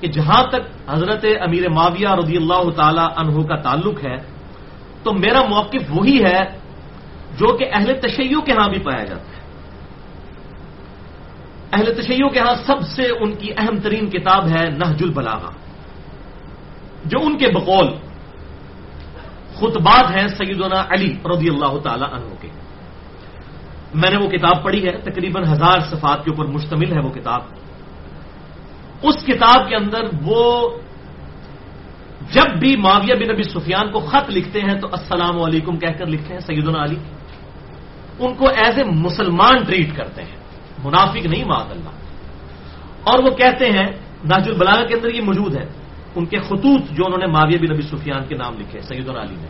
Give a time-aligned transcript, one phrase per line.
[0.00, 4.16] کہ جہاں تک حضرت امیر معاویہ رضی اللہ تعالی عنہ کا تعلق ہے،
[5.02, 6.40] تو میرا موقف وہی ہے
[7.38, 9.42] جو کہ اہل تشیعوں کے ہاں بھی پایا جاتا ہے۔
[11.72, 15.50] اہل تشیعوں کے ہاں سب سے ان کی اہم ترین کتاب ہے نہج البلاغا
[17.04, 17.88] جو ان کے بقول
[19.54, 22.48] خطبات ہیں سیدنا علی رضی اللہ تعالی عنہ کے۔
[23.94, 27.42] میں نے وہ کتاب پڑھی ہے، تقریباً ہزار صفات کے اوپر مشتمل ہے وہ کتاب۔
[29.02, 30.68] اس کتاب کے اندر وہ
[32.30, 36.06] جب بھی معاویہ بن نبی سفیان کو خط لکھتے ہیں تو السلام علیکم کہہ کر
[36.06, 36.96] لکھتے ہیں سیدنا علی۔
[38.18, 40.36] ان کو ایز اے مسلمان ٹریٹ کرتے ہیں۔
[40.84, 41.90] منافق نہیں معذ اللہ۔
[43.04, 43.86] اور وہ کہتے ہیں
[44.24, 45.66] ناج البلاغ کے اندر یہ موجود ہے۔
[46.14, 49.36] ان کے خطوط جو انہوں نے معاویہ بن نبی سفیان کے نام لکھے سیدنا علی
[49.36, 49.46] نے۔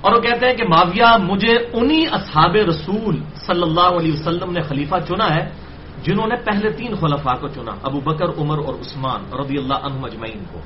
[0.00, 4.62] اور وہ کہتے ہیں کہ معاویہ مجھے انہی اصحاب رسول صلی اللہ علیہ وسلم نے
[4.62, 5.65] خلیفہ چنا ہے
[6.02, 10.04] جنہوں نے پہلے تین خلفاء کو چنا، ابو بکر، عمر اور عثمان رضی اللہ عنہ
[10.04, 10.60] اجمعین کو۔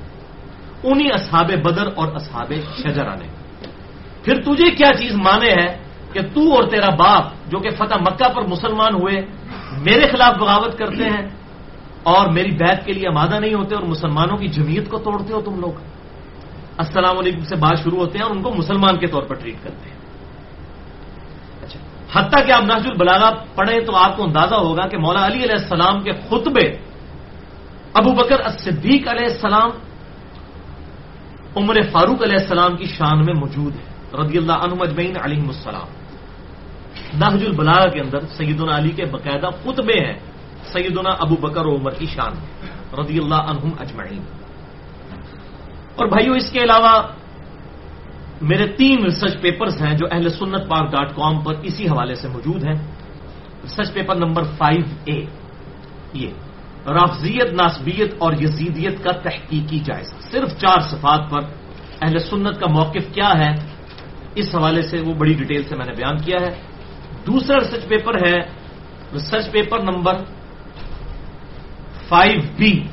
[0.83, 3.27] انہی اصحاب بدر اور اصحاب شجرا نے۔
[4.23, 5.77] پھر تجھے کیا چیز مانے ہے
[6.13, 9.21] کہ تو اور تیرا باپ جو کہ فتح مکہ پر مسلمان ہوئے،
[9.77, 11.29] میرے خلاف بغاوت کرتے ہیں
[12.03, 15.41] اور میری بیت کے لیے آمادہ نہیں ہوتے اور مسلمانوں کی جمعیت کو توڑتے ہو
[15.41, 15.71] تم لوگ۔
[16.77, 19.55] السلام علیکم سے بات شروع ہوتے ہیں اور ان کو مسلمان کے طور پر ٹریٹ
[19.63, 20.00] کرتے ہیں۔
[22.15, 25.59] حتیٰ کہ آپ ناج البلاغا پڑھیں تو آپ کو اندازہ ہوگا کہ مولا علی علیہ
[25.59, 26.67] السلام کے خطبے
[27.93, 29.69] ابو بکر صدیق علیہ السلام،
[31.55, 33.85] عمر فاروق علیہ السلام کی شان میں موجود ہے
[34.21, 35.89] رضی اللہ عنہ اجمعین علیہ السلام۔
[37.13, 40.19] نہج البلاغا کے اندر سیدنا علی کے باقاعدہ خطبے ہیں،
[40.71, 44.23] سیدنا ابو بکر و عمر کی شان میں، رضی اللہ عنہم اجمعین۔
[45.95, 47.01] اور بھائیو، اس کے علاوہ
[48.41, 52.27] میرے تین ریسرچ پیپرز ہیں جو اہل سنت پاک ڈاٹ کام پر اسی حوالے سے
[52.27, 52.75] موجود ہیں۔
[53.63, 55.25] Research paper number five A
[56.13, 56.27] یہ.
[56.87, 61.39] رافضیت، ناسبیت اور یزیدیت کا تحقیقی جائزہ۔ صرف چار صفات پر
[62.01, 63.55] اہل سنت کا موقف کیا ہے؟
[64.35, 66.61] اس حوالے سے وہ بڑی ڈیٹیل سے میں نے بیان کیا ہے۔
[67.27, 68.37] دوسرا ریسرچ پیپر ہے
[69.13, 70.13] research paper number
[72.07, 72.83] five B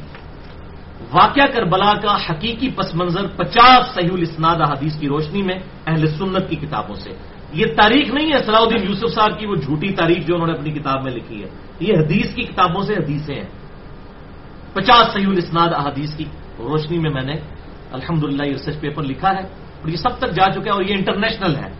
[1.12, 5.54] واقعہ کربلا کا حقیقی پس منظر پچاس صحیح الاسناد حدیث کی روشنی میں
[5.86, 7.10] اہل سنت کی کتابوں سے۔
[7.52, 10.52] یہ تاریخ نہیں ہے صلاح الدین یوسف صاحب کی وہ جھوٹی تاریخ جو انہوں نے
[10.52, 11.48] اپنی کتاب میں لکھی ہے۔
[11.80, 13.48] یہ حدیث کی کتابوں سے حدیثیں ہیں۔
[14.72, 16.24] پچاس صحیح الاسناد احادیث کی
[16.58, 17.34] روشنی میں میں نے
[17.92, 20.82] الحمد للہ یہ ریسرچ پیپر لکھا ہے اور یہ سب تک جا چکا ہے اور
[20.82, 21.70] یہ انٹرنیشنل ہے۔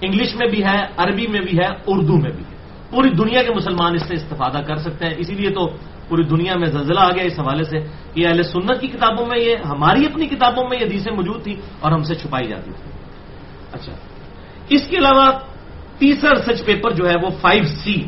[0.00, 2.56] انگلش میں بھی ہے، عربی میں بھی ہے، اردو میں بھی ہے۔
[2.90, 5.70] پوری دنیا کے مسلمان اس سے استفادہ کر سکتے ہیں۔ اسی لیے تو
[6.10, 7.78] پوری دنیا میں زلزلہ آ گیا اس حوالے سے
[8.14, 11.54] کہ اہل سنت کی کتابوں میں یہ ہماری اپنی کتابوں میں یہ حدیثیں موجود تھی
[11.80, 12.90] اور ہم سے چھپائی جاتی تھی
[13.72, 13.92] اچھا۔
[14.68, 15.30] اس کے علاوہ
[15.98, 18.02] تیسرا ریسرچ پیپر جو ہے وہ فائیو سی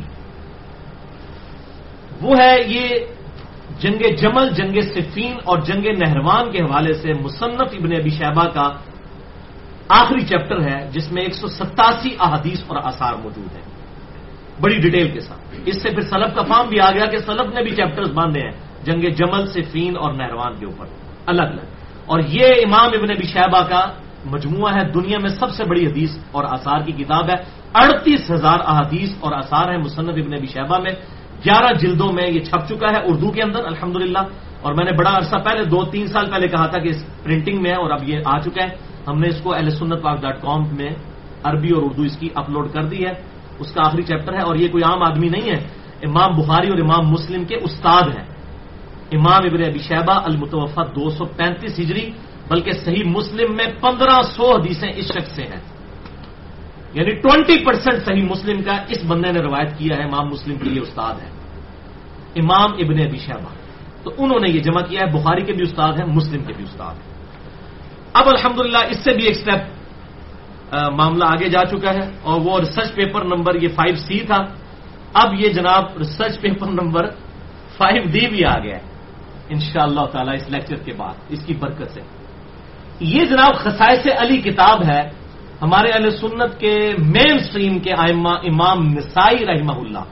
[2.21, 2.89] وہ ہے یہ
[3.79, 8.69] جنگ جمل، جنگ صفین اور جنگ نہروان کے حوالے سے مصنف ابن ابی شہبہ کا
[9.89, 13.72] آخری چیپٹر ہے، جس میں ایک سو ستاسی احادیث اور آثار موجود ہیں۔
[14.63, 17.53] بڑی ڈیٹیل کے ساتھ۔ اس سے پھر سلب کا فارم بھی آ گیا کہ سلب
[17.53, 18.51] نے بھی چیپٹرز باندھے ہیں۔
[18.85, 20.87] جنگ جمل، صفین اور نہروان کے اوپر۔
[21.27, 21.61] الگ الگ۔
[22.07, 23.87] اور یہ امام ابن ابی شہبہ کا
[24.25, 27.35] مجموعہ ہے۔ دنیا میں سب سے بڑی حدیث اور آثار کی کتاب ہے۔
[27.75, 30.91] اڑتیس ہزار احادیث اور آثار ہیں مصنف ابن ابی شہبہ میں۔
[31.45, 33.97] گیارہ جلدوں میں یہ چھپ چکا ہے اردو کے اندر الحمد
[34.63, 37.63] اور میں نے بڑا عرصہ پہلے، دو تین سال پہلے کہا تھا کہ اس پرنٹنگ
[37.63, 38.69] میں ہے اور اب یہ آ چکا ہے۔
[39.09, 40.91] ہم نے اس کو اہل سنت پاک ڈاٹ کام میں
[41.43, 44.57] عربی اور اردو اس کی اپلوڈ کر دی ہے۔ اس کا آخری چیپٹر ہے اور
[44.57, 45.69] یہ کوئی عام آدمی نہیں ہے،
[46.03, 48.27] امام بخاری اور امام مسلم کے استاد ہیں۔
[49.13, 52.11] امام ابن ابی شہبہ المتوفا دو سو پینتیس ہجری،
[52.49, 55.61] بلکہ صحیح مسلم میں پندرہ سو حدیثیں اس شخص سے ہیں۔
[56.95, 60.65] یعنی ٹوینٹی پرسینٹ صحیح مسلم کا اس بندے نے روایت کیا ہے، امام مسلم کے
[60.65, 61.29] لیے استاد ہے
[62.37, 63.55] امام ابن ابی شہبہ
[64.03, 66.65] تو انہوں نے یہ جمع کیا ہے، بخاری کے بھی استاد ہیں، مسلم کے بھی
[66.65, 67.13] استاد ہیں۔
[68.13, 69.72] اب الحمدللہ اس سے بھی ایک سٹیپ
[70.73, 74.45] معاملہ آگے جا چکا ہے اور وہ ریسرچ پیپر نمبر یہ فائیو سی تھا۔
[75.15, 77.11] اب یہ جناب research paper number
[77.77, 78.81] five D بھی آ گیا ہے۔
[79.49, 82.01] ان شاء اللہ تعالی اس لیکچر کے بعد، اس کی برکت سے۔
[83.01, 85.11] یہ جناب خسائے علی کتاب ہے۔
[85.63, 90.05] ہمارے علیہ سنت کے مین سٹریم کے آئمہ امام نسائی رحمہ اللہ۔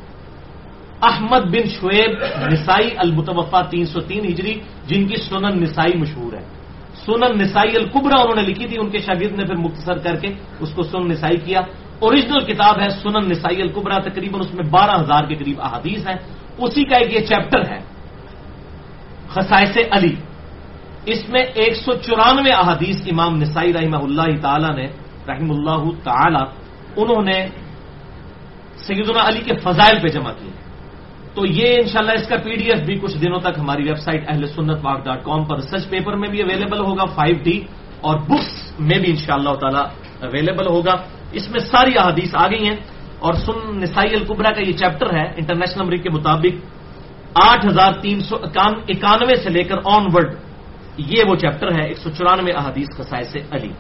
[1.03, 2.11] احمد بن شعیب
[2.53, 6.60] نسائی المتوفا تین سو تین ہجری، جن کی سنن نسائی مشہور ہے۔
[7.07, 10.29] سنن نسائی القبرا انہوں نے لکھی تھی، ان کے شاگرد نے پھر مختصر کر کے
[10.61, 11.61] اس کو سنن نسائی کیا۔
[11.99, 16.17] اوریجنل کتاب ہے سنن نسائی القبرا تقریباً اس میں بارہ ہزار کے قریب احادیث ہیں۔
[16.59, 17.79] اسی کا ایک یہ چیپٹر ہے
[19.29, 20.15] خسائس علی۔
[21.07, 24.89] اس میں ایک سو چورانوے احادیث امام نسائی رحمہ اللہ تعالی نے،
[25.29, 26.45] رحم اللہ تعالی،
[26.97, 27.47] انہوں نے
[28.77, 30.70] سیدنا علی کے فضائل پہ جمع کیے۔ ہیں
[31.35, 34.23] تو یہ انشاءاللہ اس کا پی ڈی ایف بھی کچھ دنوں تک ہماری ویب سائٹ
[34.29, 37.57] اہل سنت واک ڈاٹ کام پر ریسرچ پیپر میں بھی اویلیبل ہوگا، فائیو ڈی
[38.01, 40.95] اور بکس میں بھی انشاءاللہ تعالی اللہ اویلیبل ہوگا۔
[41.33, 42.79] اس میں ساری احادیث آ گئی ہیں
[43.25, 46.55] اور سن نسائی القبرا کا یہ چیپٹر ہے، انٹرنیشنل نمبر کے مطابق
[47.35, 50.31] آٹھ ہزار تین سو اکانوے سے لے کر آن ورڈ
[50.97, 53.73] یہ وہ چیپٹر ہے، ایک سو چورانوے احادیث خسائے سے علی۔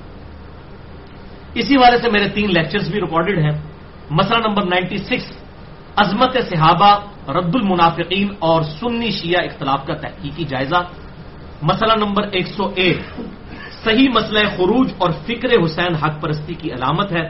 [1.58, 3.56] اسی والے سے میرے تین لیکچرز بھی ریکارڈڈ ہیں۔
[4.10, 5.26] مسئلہ نمبر نائنٹی سکس،
[5.96, 6.90] عظمت صحابہ
[7.30, 10.88] رد المنافقین اور سنی شیعہ اختلاف کا تحقیقی جائزہ۔
[11.62, 13.20] مسئلہ نمبر ایک سو ایک،
[13.84, 17.28] صحیح مسئلہ خروج اور فکر حسین حق پرستی کی علامت ہے۔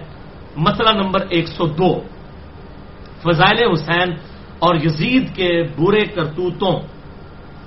[0.57, 2.01] مسئلہ نمبر ایک سو دو،
[3.23, 4.13] فضائل حسین
[4.59, 6.81] اور یزید کے برے کرتوتوں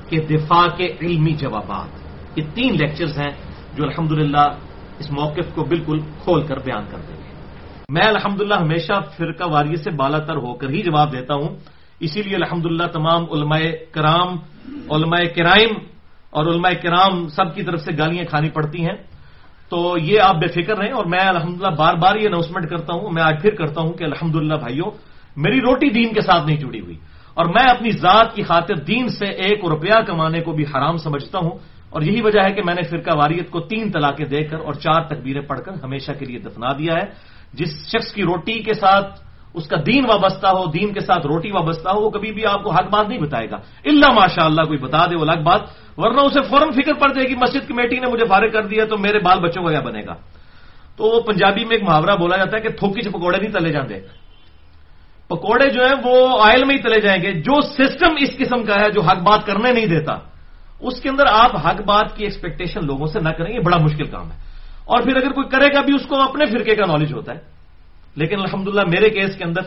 [0.09, 1.87] کے دفاع کے علمی جوابات۔
[2.35, 3.31] یہ تین لیکچرز ہیں
[3.75, 4.55] جو الحمدللہ
[4.99, 7.31] اس موقف کو بالکل کھول کر بیان کر دیں گے۔
[7.89, 11.72] میں الحمدللہ ہمیشہ فرقہ واریت سے بالا تر ہو کر ہی جواب دیتا ہوں۔
[12.03, 13.59] اسی لیے الحمدللہ تمام علماء
[13.91, 14.27] کرام،
[14.91, 15.69] علماء کرائم
[16.29, 18.95] اور علماء کرام سب کی طرف سے گالیاں کھانی پڑتی ہیں۔
[19.69, 23.09] تو یہ آپ بے فکر رہیں اور میں الحمدللہ بار بار یہ اناؤنسمنٹ کرتا ہوں،
[23.11, 24.91] میں آج پھر کرتا ہوں کہ الحمدللہ بھائیوں
[25.37, 26.97] میری روٹی دین کے ساتھ نہیں جڑی ہوئی۔
[27.33, 31.39] اور میں اپنی ذات کی خاطر دین سے ایک روپیہ کمانے کو بھی حرام سمجھتا
[31.39, 31.51] ہوں۔
[31.89, 34.73] اور یہی وجہ ہے کہ میں نے فرقہ واریت کو تین طلاقیں دے کر اور
[34.73, 37.05] چار تکبیریں پڑھ کر ہمیشہ کے لیے دفنا دیا ہے۔
[37.53, 41.51] جس شخص کی روٹی کے ساتھ اس کا دین وابستہ ہو، دین کے ساتھ روٹی
[41.51, 43.55] وابستہ ہو، وہ کبھی بھی آپ کو حق بات نہیں بتائے گا۔
[43.85, 45.61] اللہ ماشاء اللہ کوئی بتا دے وہ الگ بات،
[45.97, 48.97] ورنہ اسے فوراً فکر پڑ جائے گی، مسجد کمیٹی نے مجھے فارغ کر دیا تو
[48.97, 50.13] میرے بال بچوں کا کیا بنے گا؟
[50.95, 53.71] تو وہ پنجابی میں ایک محاورہ بولا جاتا ہے کہ تھوکی سے پکوڑے نہیں تلے
[53.71, 53.99] جاتے
[55.27, 58.75] پکوڑے جو ہیں وہ آئل میں ہی تلے جائیں گے۔ جو سسٹم اس قسم کا
[58.75, 60.13] ہے جو حق بات کرنے نہیں دیتا،
[60.79, 64.03] اس کے اندر آپ حق بات کی ایکسپیکٹیشن لوگوں سے نہ کریں، یہ بڑا مشکل
[64.03, 64.37] کام ہے۔
[64.85, 67.52] اور پھر اگر کوئی کرے گا بھی، اس کو اپنے فرقے کا نالج ہوتا ہے۔
[68.15, 69.61] لیکن الحمدللہ میرے کیس کے اندر،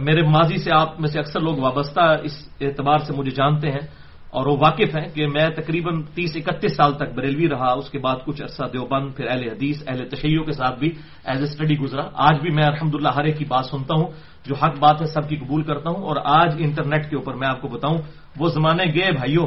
[0.00, 3.86] میرے ماضی سے آپ میں سے اکثر لوگ وابستہ اس اعتبار سے مجھے جانتے ہیں
[4.30, 7.98] اور وہ واقف ہیں کہ میں تقریباً تیس اکتیس سال تک بریلوی رہا، اس کے
[7.98, 10.90] بعد کچھ عرصہ دیوبند، پھر اہل حدیث، اہل تشیعوں کے ساتھ بھی
[11.30, 14.08] ایز اے اسٹڈی گزرا۔ آج بھی میں الحمد للہ ہر ایک کی بات سنتا ہوں،
[14.46, 17.48] جو حق بات ہے سب کی قبول کرتا ہوں اور آج انٹرنیٹ کے اوپر میں
[17.48, 17.98] آپ کو بتاؤں،
[18.38, 19.46] وہ زمانے گئے بھائیوں،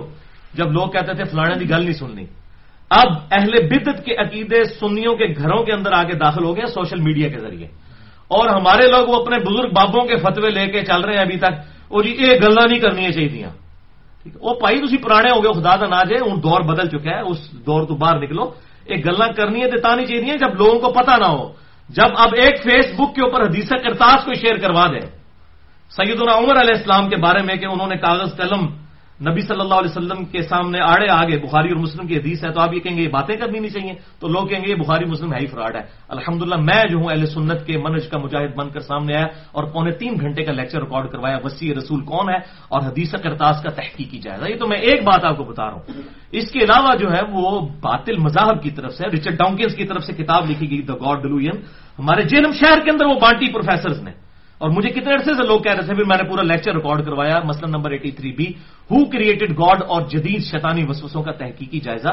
[0.56, 2.26] جب لوگ کہتے تھے فلانے کی گل نہیں سننی۔
[2.90, 7.02] اب اہل بدت کے عقیدے سنیوں کے گھروں کے اندر آگے داخل ہو گئے سوشل
[7.02, 7.68] میڈیا کے ذریعے۔
[8.28, 11.38] اور ہمارے لوگ وہ اپنے بزرگ بابوں کے فتوے لے کے چل رہے ہیں ابھی
[11.38, 11.54] تک۔
[11.90, 13.46] وہ جی یہ گلا نہیں کرنی چاہیے
[14.42, 17.20] وہ پائی تھی پرانے ہو گئے، خدا کا ناج ہے، ہوں دور بدل چکا ہے،
[17.20, 18.44] اس دور تو باہر نکلو۔
[18.90, 21.52] یہ گلا کرنی ہے تو نہیں چاہیے جب لوگوں کو پتا نہ ہو۔
[21.90, 25.00] جب اب ایک فیس بک کے اوپر حدیث کرتاس کو شیئر کروا دے
[25.90, 28.68] سیدنا عمر علیہ السلام کے بارے میں کہ انہوں نے کاغذ قلم
[29.22, 32.52] نبی صلی اللہ علیہ وسلم کے سامنے آڑے آگے، بخاری اور مسلم کی حدیث ہے
[32.52, 34.76] تو آپ یہ کہیں گے یہ باتیں کرنی نہیں چاہیے۔ تو لوگ کہیں گے یہ
[34.76, 38.18] بخاری مسلم ہے ہی فراڈ ہے۔ الحمدللہ میں جو ہوں، اہل سنت کے منج کا
[38.18, 42.02] مجاہد بن کر سامنے آیا اور پونے تین گھنٹے کا لیکچر ریکارڈ کروایا، وسیع رسول
[42.02, 42.38] کون ہے
[42.70, 45.44] اور حدیث کرتاس کا تحقیق کی جائے۔ گا یہ تو میں ایک بات آپ کو
[45.44, 45.82] بتا رہا ہوں۔
[46.32, 50.04] اس کے علاوہ جو ہے، وہ باطل مذاہب کی طرف سے، رچرڈ ڈاؤنکینس کی طرف
[50.04, 51.58] سے کتاب لکھی گئی دا گاڈ ڈلوین
[52.00, 54.27] ہمارے جینم شہر کے اندر وہ بانٹی پروفیسرز نے۔
[54.58, 57.06] اور مجھے کتنے عرصے سے لوگ کہہ رہے تھے، پھر میں نے پورا لیکچر ریکارڈ
[57.06, 58.48] کروایا، مسئلہ number eighty three B
[58.90, 62.12] who created God اور جدید شیطانی وسوسوں کا تحقیقی جائزہ?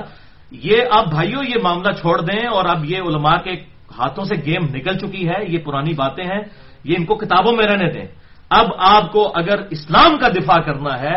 [0.52, 3.52] یہ اب بھائیوں یہ معاملہ چھوڑ دیں اور اب یہ علماء کے
[3.98, 6.42] ہاتھوں سے گیم نکل چکی ہے، یہ پرانی باتیں ہیں،
[6.84, 8.06] یہ ان کو کتابوں میں رہنے دیں۔
[8.50, 11.16] اب آپ کو اگر اسلام کا دفاع کرنا ہے،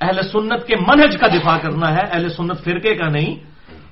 [0.00, 3.32] اہل سنت کے منہج کا دفاع کرنا ہے، اہل سنت فرقے کا نہیں،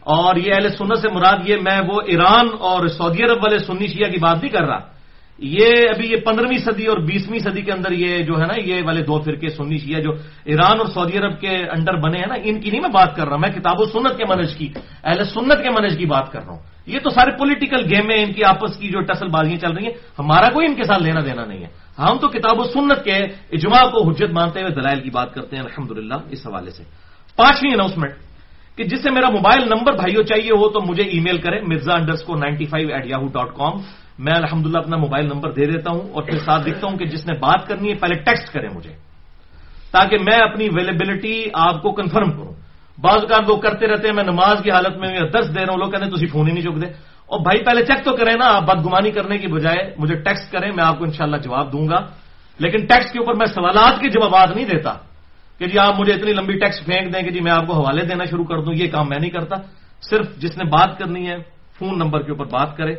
[0.05, 3.87] اور یہ اہل سنت سے مراد یہ میں وہ ایران اور سعودی عرب والے سنی
[3.89, 4.94] شیعہ کی بات نہیں کر رہا۔
[5.39, 8.83] یہ ابھی یہ پندرہویں صدی اور بیسویں صدی کے اندر یہ جو ہے نا، یہ
[8.87, 10.11] والے دو فرقے سنی شیعہ جو
[10.45, 13.25] ایران اور سعودی عرب کے انڈر بنے ہیں نا، ان کی نہیں میں بات کر
[13.25, 14.69] رہا ہوں میں کتاب و سنت کے منج کی،
[15.05, 18.23] اہل سنت کے منج کی بات کر رہا ہوں۔ یہ تو سارے پولیٹیکل گیم ہیں،
[18.25, 21.03] ان کی آپس کی جو ٹسل بازیاں چل رہی ہیں، ہمارا کوئی ان کے ساتھ
[21.03, 23.17] لینا دینا نہیں ہے۔ ہم تو کتاب و سنت کے
[23.57, 25.91] اجماع کو حجت مانتے ہوئے دلائل کی بات کرتے ہیں الحمد
[26.31, 26.83] اس حوالے سے۔
[27.37, 28.13] پانچویں اناؤنسمنٹ
[28.77, 31.95] کہ جس سے میرا موبائل نمبر بھائیوں چاہیے ہو تو مجھے ای میل کریں مرزا
[31.95, 33.75] انڈرس کو ninety five at Yahoo dot com
[34.19, 37.27] میں الحمدللہ اپنا موبائل نمبر دے دیتا ہوں اور پھر ساتھ لکھتا ہوں کہ جس
[37.27, 38.93] نے بات کرنی ہے پہلے ٹیکسٹ کرے مجھے
[39.93, 42.53] تاکہ میں اپنی اویلیبلٹی آپ کو کنفرم کروں۔
[43.01, 45.79] بعض اوقات لوگ کرتے رہتے ہیں، میں نماز کی حالت میں دس دے رہا ہوں،
[45.79, 46.87] لوگ کہتے ہیں تھی فون ہی نہیں چک دے۔
[47.27, 50.73] اور بھائی پہلے چیک تو کریں نا، آپ بدگمانی کرنے کی بجائے مجھے ٹیکسٹ کریں،
[50.77, 51.97] میں آپ کو انشاءاللہ جواب دوں گا۔
[52.59, 54.95] لیکن ٹیکسٹ کے اوپر میں سوالات کے جوابات نہیں دیتا
[55.59, 58.05] کہ جی آپ مجھے اتنی لمبی ٹیکسٹ پھینک دیں کہ جی میں آپ کو حوالے
[58.05, 59.57] دینا شروع کر دوں، یہ کام میں نہیں کرتا۔
[60.11, 61.37] صرف جس نے بات کرنی ہے،
[61.79, 62.95] فون نمبر کے اوپر بات کرے۔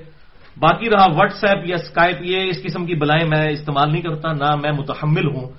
[0.59, 4.31] باقی رہا واٹس ایپ یا اسکائپ یہ اس قسم کی بلائیں میں استعمال نہیں کرتا،
[4.31, 5.49] نہ میں متحمل ہوں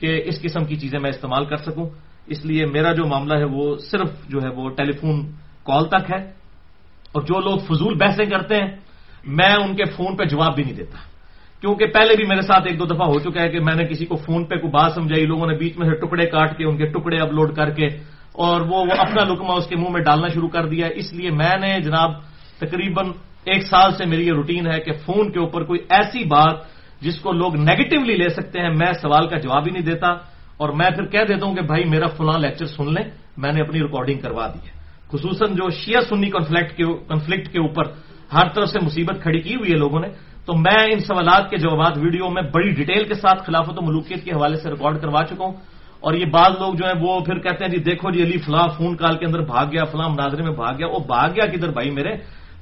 [0.00, 1.90] کہ اس قسم کی چیزیں میں استعمال کر سکوں۔
[2.26, 5.30] اس لیے میرا جو معاملہ ہے وہ صرف جو ہے وہ ٹیلی فون
[5.64, 6.24] کال تک ہے۔
[7.12, 8.76] اور جو لوگ فضول بحثیں کرتے ہیں،
[9.26, 10.98] میں ان کے فون پہ جواب بھی نہیں دیتا۔
[11.60, 14.06] کیونکہ پہلے بھی میرے ساتھ ایک دو دفعہ ہو چکا ہے کہ میں نے کسی
[14.06, 16.76] کو فون پہ کوئی بات سمجھائی، لوگوں نے بیچ میں سے ٹکڑے کاٹ کے ان
[16.76, 17.86] کے ٹکڑے اپلوڈ کر کے
[18.32, 21.30] اور وہ وہ اپنا لکما اس کے منہ میں ڈالنا شروع کر دیا۔ اس لیے
[21.30, 22.10] میں نے جناب
[22.58, 23.06] تقریباً
[23.46, 26.56] ایک سال سے میری یہ روٹین ہے کہ فون کے اوپر کوئی ایسی بات
[27.00, 30.08] جس کو لوگ نیگیٹولی لے سکتے ہیں، میں سوال کا جواب ہی نہیں دیتا
[30.56, 33.60] اور میں پھر کہہ دیتا ہوں کہ بھائی میرا فلاں لیکچر سن لیں، میں نے
[33.60, 34.72] اپنی ریکارڈنگ کروا دی ہے۔
[35.10, 37.84] خصوصاً جو شیعہ سنی کنفلکٹ کے اوپر
[38.32, 40.08] ہر طرف سے مصیبت کھڑی کی ہوئی ہے لوگوں نے،
[40.46, 44.24] تو میں ان سوالات کے جوابات ویڈیو میں بڑی ڈیٹیل کے ساتھ خلافت و ملوکیت
[44.24, 45.54] کے حوالے سے ریکارڈ کروا چکا ہوں۔
[46.00, 48.68] اور یہ بعض لوگ جو ہیں وہ پھر کہتے ہیں جی دیکھو جی علی فلاں
[48.76, 51.70] فون کال کے اندر بھاگ گیا، فلاں مناظرے میں بھاگ گیا، وہ بھاگ گیا کدھر
[51.70, 52.12] بھائی میرے؟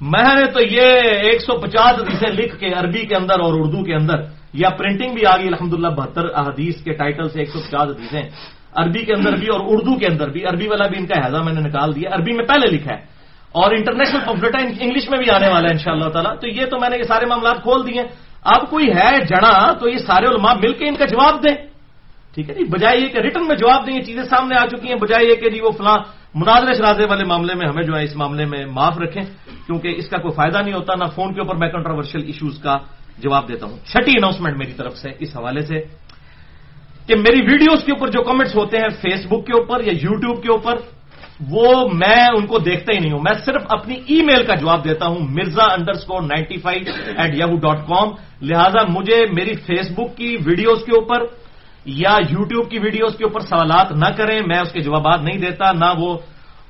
[0.00, 3.84] میں نے تو یہ ایک سو پچاس حدیثیں لکھ کے عربی کے اندر اور اردو
[3.84, 4.14] کے اندر،
[4.52, 7.82] یا پرنٹنگ بھی آ گئی الحمد للہ بہتر حدیث کے ٹائٹل سے ایک سو پچاس
[7.82, 8.22] حدیثیں
[8.74, 11.36] عربی کے اندر بھی اور اردو کے اندر بھی، عربی والا بھی ان کا حیضہ
[11.36, 13.14] میں نے نکال دیا، عربی میں پہلے لکھا ہے۔
[13.52, 16.66] اور انٹرنیشنل پمفلٹ انگلش میں بھی آنے والا ہے ان شاء اللہ تعالیٰ۔ تو یہ
[16.66, 18.02] تو میں نے یہ سارے معاملات کھول دیے۔
[18.44, 21.54] اب کوئی ہے جڑا تو یہ سارے علماء مل کے ان کا جواب دیں۔
[22.34, 24.88] ٹھیک ہے جی؟ بجائے یہ کہ ریٹرن میں جواب دیں، یہ چیزیں سامنے آ چکی
[24.88, 25.96] ہیں، بجائے یہ کہ جی وہ فلاں
[26.34, 29.22] مناظر شرازے والے معاملے میں ہمیں جو ہے اس معاملے میں معاف رکھیں،
[29.66, 32.74] کیونکہ اس کا کوئی فائدہ نہیں ہوتا، نہ فون کے اوپر میں کنٹروورشل ایشوز کا
[33.18, 35.76] جواب دیتا ہوں۔ چھٹی اناؤنسمنٹ میری طرف سے اس حوالے سے
[37.06, 40.14] کہ میری ویڈیوز کے اوپر جو کمنٹس ہوتے ہیں فیس بک کے اوپر یا یو
[40.18, 40.74] ٹیوب کے اوپر،
[41.50, 44.84] وہ میں ان کو دیکھتا ہی نہیں ہوں۔ میں صرف اپنی ای میل کا جواب
[44.84, 46.82] دیتا ہوں، Mirza underscore ninety five
[47.16, 48.08] at Yahoo dot com
[48.42, 51.20] لہٰذا مجھے میری فیس بک کی ویڈیوز کے اوپر
[51.84, 55.72] یا یوٹیوب کی ویڈیوز کے اوپر سوالات نہ کریں، میں اس کے جوابات نہیں دیتا،
[55.72, 56.18] نہ وہ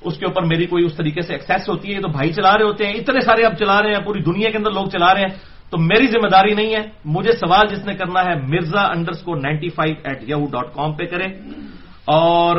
[0.05, 2.65] اس کے اوپر میری کوئی اس طریقے سے ایکسیس ہوتی ہے تو بھائی چلا رہے
[2.65, 5.21] ہوتے ہیں، اتنے سارے اب چلا رہے ہیں، پوری دنیا کے اندر لوگ چلا رہے
[5.21, 5.35] ہیں،
[5.71, 9.69] تو میری ذمہ داری نہیں ہے۔ مجھے سوال جس نے کرنا ہے، Mirza underscore ninety
[9.69, 11.27] five at you dot com پہ کرے
[12.05, 12.55] اور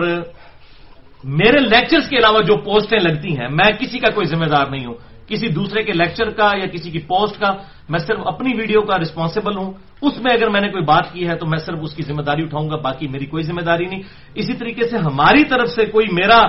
[1.23, 4.85] میرے لیکچرز کے علاوہ جو پوسٹیں لگتی ہیں، میں کسی کا کوئی ذمہ دار نہیں
[4.85, 4.97] ہوں۔
[5.27, 7.51] کسی دوسرے کے لیکچر کا یا کسی کی پوسٹ کا
[7.89, 11.27] میں صرف اپنی ویڈیو کا رسپانسبل ہوں۔ اس میں اگر میں نے کوئی بات کی
[11.27, 13.85] ہے تو میں صرف اس کی ذمہ داری اٹھاؤں گا، باقی میری کوئی ذمہ داری
[13.85, 14.03] نہیں۔
[14.35, 16.41] اسی طریقے سے ہماری طرف سے کوئی میرا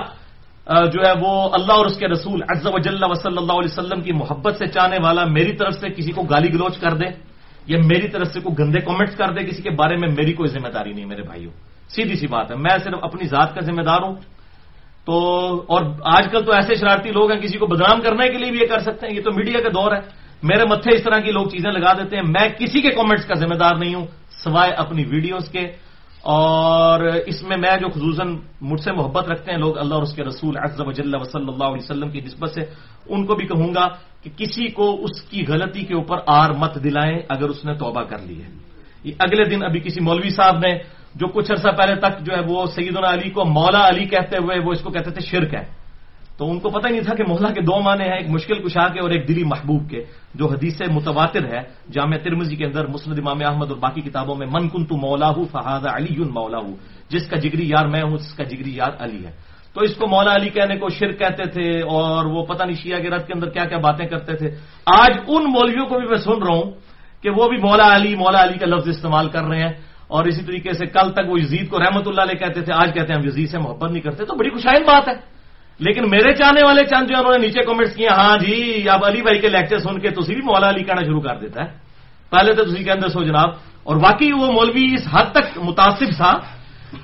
[0.93, 4.01] جو ہے وہ اللہ اور اس کے رسول عز و جل وصلی اللہ علیہ وسلم
[4.01, 7.07] کی محبت سے چاہنے والا میری طرف سے کسی کو گالی گلوچ کر دے
[7.67, 10.49] یا میری طرف سے کوئی گندے کامنٹس کر دے کسی کے بارے میں میری کوئی
[10.49, 11.51] ذمہ داری نہیں میرے بھائیوں۔
[11.89, 14.15] سیدھی سی بات ہے، میں صرف اپنی ذات کا ذمہ دار ہوں۔
[15.07, 15.17] تو
[15.67, 18.59] اور آج کل تو ایسے شرارتی لوگ ہیں، کسی کو بدنام کرنے کے لیے بھی
[18.61, 19.99] یہ کر سکتے ہیں، یہ تو میڈیا کا دور ہے۔
[20.43, 23.33] میرے متھے اس طرح کی لوگ چیزیں لگا دیتے ہیں۔ میں کسی کے کامنٹس کا
[23.33, 24.05] ذمہ دار نہیں ہوں،
[24.43, 25.67] سوائے اپنی ویڈیوز کے۔
[26.21, 30.13] اور اس میں میں جو خصوصاً مجھ سے محبت رکھتے ہیں لوگ، اللہ اور اس
[30.13, 32.61] کے رسول عز و جل وصلی اللہ علیہ وسلم کی نسبت سے،
[33.09, 33.87] ان کو بھی کہوں گا
[34.23, 38.01] کہ کسی کو اس کی غلطی کے اوپر آر مت دلائیں اگر اس نے توبہ
[38.01, 38.49] کر لی ہے۔
[39.03, 40.77] یہ اگلے دن ابھی کسی مولوی صاحب نے
[41.19, 44.59] جو کچھ عرصہ پہلے تک جو ہے وہ سیدنا علی کو مولا علی کہتے ہوئے
[44.59, 45.87] وہ اس کو کہتے تھے شرک ہے۔
[46.37, 48.87] تو ان کو پتہ نہیں تھا کہ مولا کے دو معنی ہیں، ایک مشکل کشا
[48.87, 50.03] کے اور ایک دلی محبوب کے،
[50.35, 54.47] جو حدیث متواتر ہے، جامع ترمزی کے اندر مسلم امام احمد اور باقی کتابوں میں
[54.47, 56.75] من کن تو مولا ہوں فہاد علی مولا ہوں
[57.09, 59.31] جس کا جگری یار میں ہوں جس کا جگری یار علی ہے۔
[59.73, 62.99] تو اس کو مولا علی کہنے کو شرک کہتے تھے اور وہ پتہ نہیں شیعہ
[62.99, 64.49] کے رد کے اندر کیا کیا باتیں کرتے تھے۔
[64.85, 66.71] آج ان مولویوں کو بھی میں سن رہا ہوں
[67.21, 69.73] کہ وہ بھی مولا علی مولا علی کا لفظ استعمال کر رہے ہیں۔
[70.07, 72.89] اور اسی طریقے سے کل تک وہ یزید کو رحمت اللہ علیہ کہتے تھے، آج
[72.95, 75.15] کہتے ہیں ہم یزید سے محبت نہیں کرتے، تو بڑی خوشائن بات ہے۔
[75.79, 79.21] لیکن میرے چاہنے والے چند جو انہوں نے نیچے کمنٹس کیے ہاں جی اب علی
[79.21, 81.69] بھائی کے لیکچر سن کے تھی بھی مولا علی کہنا شروع کر دیتا ہے۔
[82.31, 83.49] پہلے تو تھی کہ سو جناب،
[83.87, 86.31] اور واقعی وہ مولوی اس حد تک متاثر تھا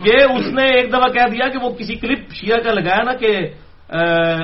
[0.03, 3.13] کہ اس نے ایک دفعہ کہہ دیا کہ وہ کسی کلپ شیعہ کا لگایا نا
[3.13, 3.31] کہ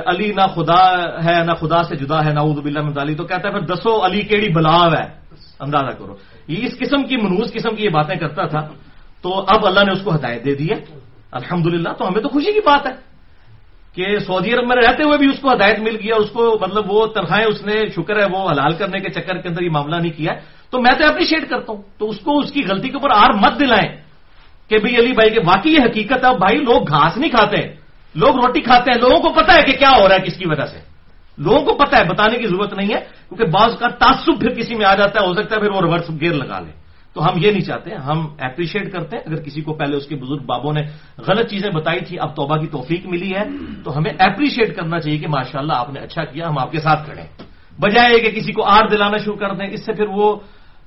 [0.06, 0.84] علی نہ خدا
[1.26, 4.06] ہے، نہ خدا سے جدا ہے نہ باللہ من علی تو کہتا ہے، پھر دسو
[4.06, 5.19] علی کیڑی بلاو ہے۔
[5.60, 6.16] اندازہ کرو۔
[6.48, 8.62] یہ اس قسم کی منوز قسم کی یہ باتیں کرتا تھا،
[9.22, 10.80] تو اب اللہ نے اس کو ہدایت دے دی ہے۔
[11.32, 11.66] الحمد
[11.98, 12.94] تو ہمیں تو خوشی کی بات ہے
[13.94, 16.92] کہ سعودی عرب میں رہتے ہوئے بھی اس کو ہدایت مل گیا اس کو مطلب
[16.92, 19.96] وہ تنخواہیں اس نے، شکر ہے، وہ حلال کرنے کے چکر کے اندر یہ معاملہ
[19.96, 20.34] نہیں کیا
[20.70, 23.34] تو میں تو اپریشیٹ کرتا ہوں۔ تو اس کو اس کی غلطی کے اوپر آر
[23.34, 23.90] مت دلائیں
[24.70, 27.58] کہ بھائی علی بھائی کے، واقعی یہ حقیقت ہے بھائی لوگ گھاس نہیں کھاتے،
[28.16, 30.48] لوگ روٹی کھاتے ہیں، لوگوں کو پتا ہے کہ کیا ہو رہا ہے، کس کی
[30.48, 30.89] وجہ سے۔
[31.40, 34.76] لوگوں کو پتا ہے، بتانے کی ضرورت نہیں ہے، کیونکہ بعض کا تعصب پھر کسی
[34.76, 36.72] میں آ جاتا ہے، ہو سکتا ہے پھر وہ ریورس گیئر لگا لے۔
[37.14, 40.16] تو ہم یہ نہیں چاہتے، ہم اپریشیٹ کرتے ہیں۔ اگر کسی کو پہلے اس کے
[40.16, 40.82] بزرگ بابوں نے
[41.28, 43.44] غلط چیزیں بتائی تھی اب توبہ کی توفیق ملی ہے،
[43.84, 46.80] تو ہمیں اپریشیٹ کرنا چاہیے کہ ماشاء اللہ آپ نے اچھا کیا، ہم آپ کے
[46.80, 47.22] ساتھ کھڑے
[47.82, 50.36] بجائے کہ کسی کو آر دلانا شروع کر دیں، اس سے پھر وہ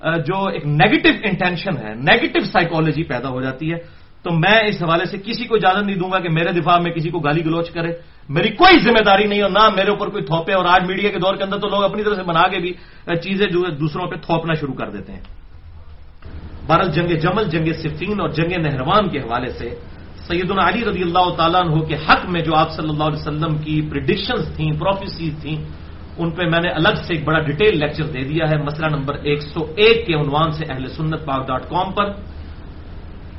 [0.03, 3.77] جو ایک نیگیٹو انٹینشن ہے نیگیٹو سائیکالوجی پیدا ہو جاتی ہے۔
[4.23, 6.91] تو میں اس حوالے سے کسی کو اجازت نہیں دوں گا کہ میرے دفاع میں
[6.91, 7.93] کسی کو گالی گلوچ کرے۔
[8.29, 11.19] میری کوئی ذمہ داری نہیں اور نہ میرے اوپر کوئی تھوپے اور آج میڈیا کے
[11.19, 12.71] دور کے اندر تو لوگ اپنی طرف سے بنا کے بھی
[13.23, 15.23] چیزیں جو دوسروں پہ تھوپنا شروع کر دیتے ہیں۔
[16.67, 19.69] بہرحال جنگ جمل، جنگ صفین اور جنگ نہروان کے حوالے سے
[20.27, 23.57] سید علی رضی اللہ تعالیٰ عنہ کے حق میں جو آپ صلی اللہ علیہ وسلم
[23.57, 25.57] کی پرڈکشنز تھیں پروفیسیز تھیں،
[26.17, 29.13] ان پہ میں نے الگ سے ایک بڑا ڈیٹیل لیکچر دے دیا ہے۔ مسئلہ نمبر
[29.27, 32.05] ایک سو ایک کے عنوان سے اہل سنت پاک ڈاٹ کام پر۔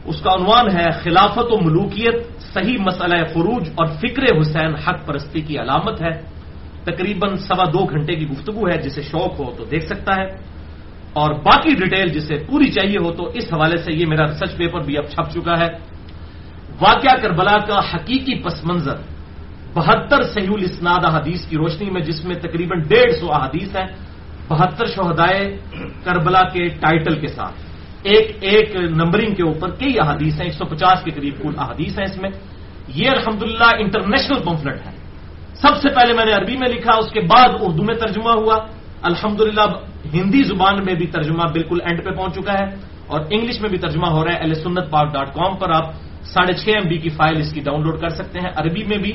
[0.04, 5.40] اس کا عنوان ہے خلافت و ملوکیت، صحیح مسئلہ فروج اور فکر حسین حق پرستی
[5.40, 6.34] کی علامت ہے۔
[6.84, 10.54] تقریباً سوا دو گھنٹے کی گفتگو ہے، جسے شوق ہو تو دیکھ سکتا ہے۔
[11.12, 14.80] اور باقی ڈیٹیل جسے پوری چاہیے ہو تو اس حوالے سے یہ میرا ریسرچ پیپر
[14.80, 15.68] بھی اب چھپ چکا ہے۔
[16.80, 18.96] واقعہ کربلا کا حقیقی پس منظر،
[19.74, 23.86] بہتر صحیح الاسناد احادیث کی روشنی میں، جس میں تقریباً ڈیڑھ سو احادیث ہیں۔
[24.48, 25.58] بہتر شہدائے
[26.04, 27.63] کربلا کے ٹائٹل کے ساتھ۔
[28.04, 31.98] ایک ایک نمبرنگ کے اوپر کئی احادیث ہیں، ایک سو پچاس کے قریب کل احادیث
[31.98, 32.30] ہیں اس میں۔
[32.88, 34.92] یہ الحمدللہ انٹرنیشنل پمفلٹ ہے۔
[35.54, 38.58] سب سے پہلے میں نے عربی میں لکھا، اس کے بعد اردو میں ترجمہ ہوا۔
[39.02, 39.40] الحمد
[40.14, 42.64] ہندی زبان میں بھی ترجمہ بالکل اینڈ پہ پہنچ چکا ہے
[43.06, 45.92] اور انگلش میں بھی ترجمہ ہو رہا ہے۔ ایل سنت پاک ڈاٹ کام پر آپ
[46.22, 48.98] ساڑھے چھ ایم بی کی فائل اس کی ڈاؤن لوڈ کر سکتے ہیں عربی میں
[48.98, 49.10] بھی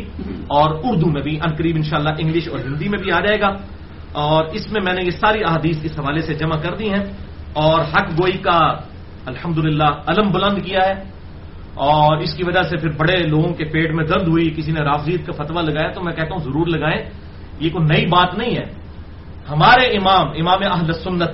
[0.47, 3.55] اور اردو میں بھی۔ ان قریب انشاءاللہ انگلش اور ہندی میں بھی آ جائے گا۔
[4.11, 7.05] اور اس میں میں نے یہ ساری احادیث اس حوالے سے جمع کر دی ہیں۔
[7.53, 8.59] اور حق گوئی کا
[9.25, 10.93] الحمد علم بلند کیا ہے
[11.73, 14.79] اور اس کی وجہ سے پھر بڑے لوگوں کے پیٹ میں درد ہوئی، کسی نے
[14.79, 17.09] رافضیت کا فتوا لگایا تو میں کہتا ہوں ضرور لگائیں۔
[17.59, 18.73] یہ کوئی نئی بات نہیں ہے۔
[19.49, 21.29] ہمارے امام امام اہل سنت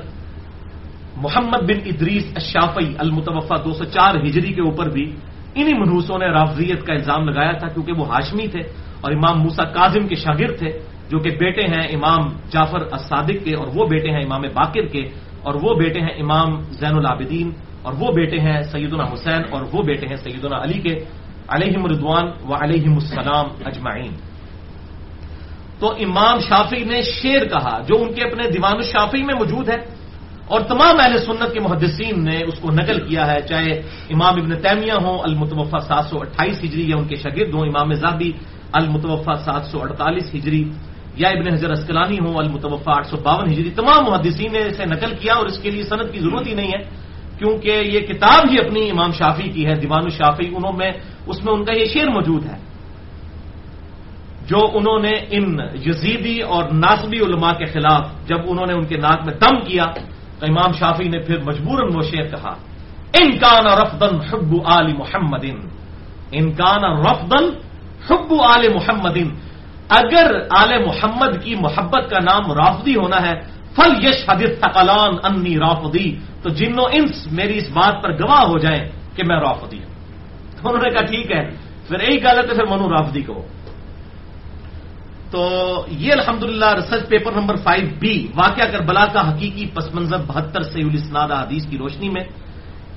[1.16, 5.16] محمد بن ادریس الشافعی المتوفہ دو سو چار ہجری کے اوپر بھی
[5.56, 8.60] انہی منحوسوں نے رافضیت کا الزام لگایا تھا کیونکہ وہ ہاشمی تھے
[9.02, 10.72] اور امام موسا کاظم کے شاگرد تھے
[11.10, 15.04] جو کہ بیٹے ہیں امام جعفر الصادق کے اور وہ بیٹے ہیں امام باقر کے۔
[15.46, 16.50] اور وہ بیٹے ہیں امام
[16.82, 17.48] زین العابدین،
[17.86, 20.94] اور وہ بیٹے ہیں سیدنا حسین، اور وہ بیٹے ہیں سیدنا علی کے،
[21.46, 24.14] علیہم ردوان و علیہم السلام اجمعین۔
[25.80, 29.80] تو امام شافی نے شیر کہا، جو ان کے اپنے دیوان الشافی میں موجود ہے،
[30.46, 33.72] اور تمام اہل سنت کے محدثین نے اس کو نقل کیا ہے، چاہے
[34.14, 37.94] امام ابن تیمیہ ہوں المتوفہ سات سو اٹھائیس ہجری، یا ان کے شگرد ہوں، امام
[38.02, 38.32] زابی
[38.78, 40.64] المتوفہ سات سو اڑتالیس ہجری
[41.18, 45.12] یا ابن حضر اسکلانی ہوں المتوفہ آٹھ سو باون ہجری، تمام محدثین نے اسے نقل
[45.16, 46.82] کیا اور اس کے لیے صنعت کی ضرورت ہی نہیں ہے،
[47.38, 50.92] کیونکہ یہ کتاب ہی اپنی امام شافی کی ہے، دیوان الشافی انہوں میں،
[51.28, 52.58] اس میں ان کا یہ شعر موجود ہے۔
[54.48, 58.98] جو انہوں نے ان یزیدی اور ناسبی علماء کے خلاف جب انہوں نے ان کے
[58.98, 59.86] ناک میں دم کیا،
[60.40, 62.54] تو امام شافی نے پھر مجبوراً وہ شعر کہا
[63.22, 65.46] انکان رفدن حب آل محمد
[66.32, 67.46] انکان رفدن
[68.08, 69.18] حب آل محمد
[69.90, 73.42] اگر آل محمد کی محبت کا نام رافدی ہونا ہے،
[73.76, 78.58] فل یش حدیث تقلان انی رافدی تو جنو انس میری اس بات پر گواہ ہو
[78.58, 78.84] جائیں
[79.16, 79.94] کہ میں رافدی ہوں۔
[80.62, 81.50] تو انہوں نے کہا، ٹھیک ہے،
[81.88, 83.46] پھر ایک غلط ہے پھر منو رافدی کو۔
[85.32, 90.62] تو یہ الحمدللہ research paper number five B, واقعہ کربلا کا حقیقی پس منظر بہتر
[90.62, 92.24] سے الاسناد حدیث کی روشنی میں۔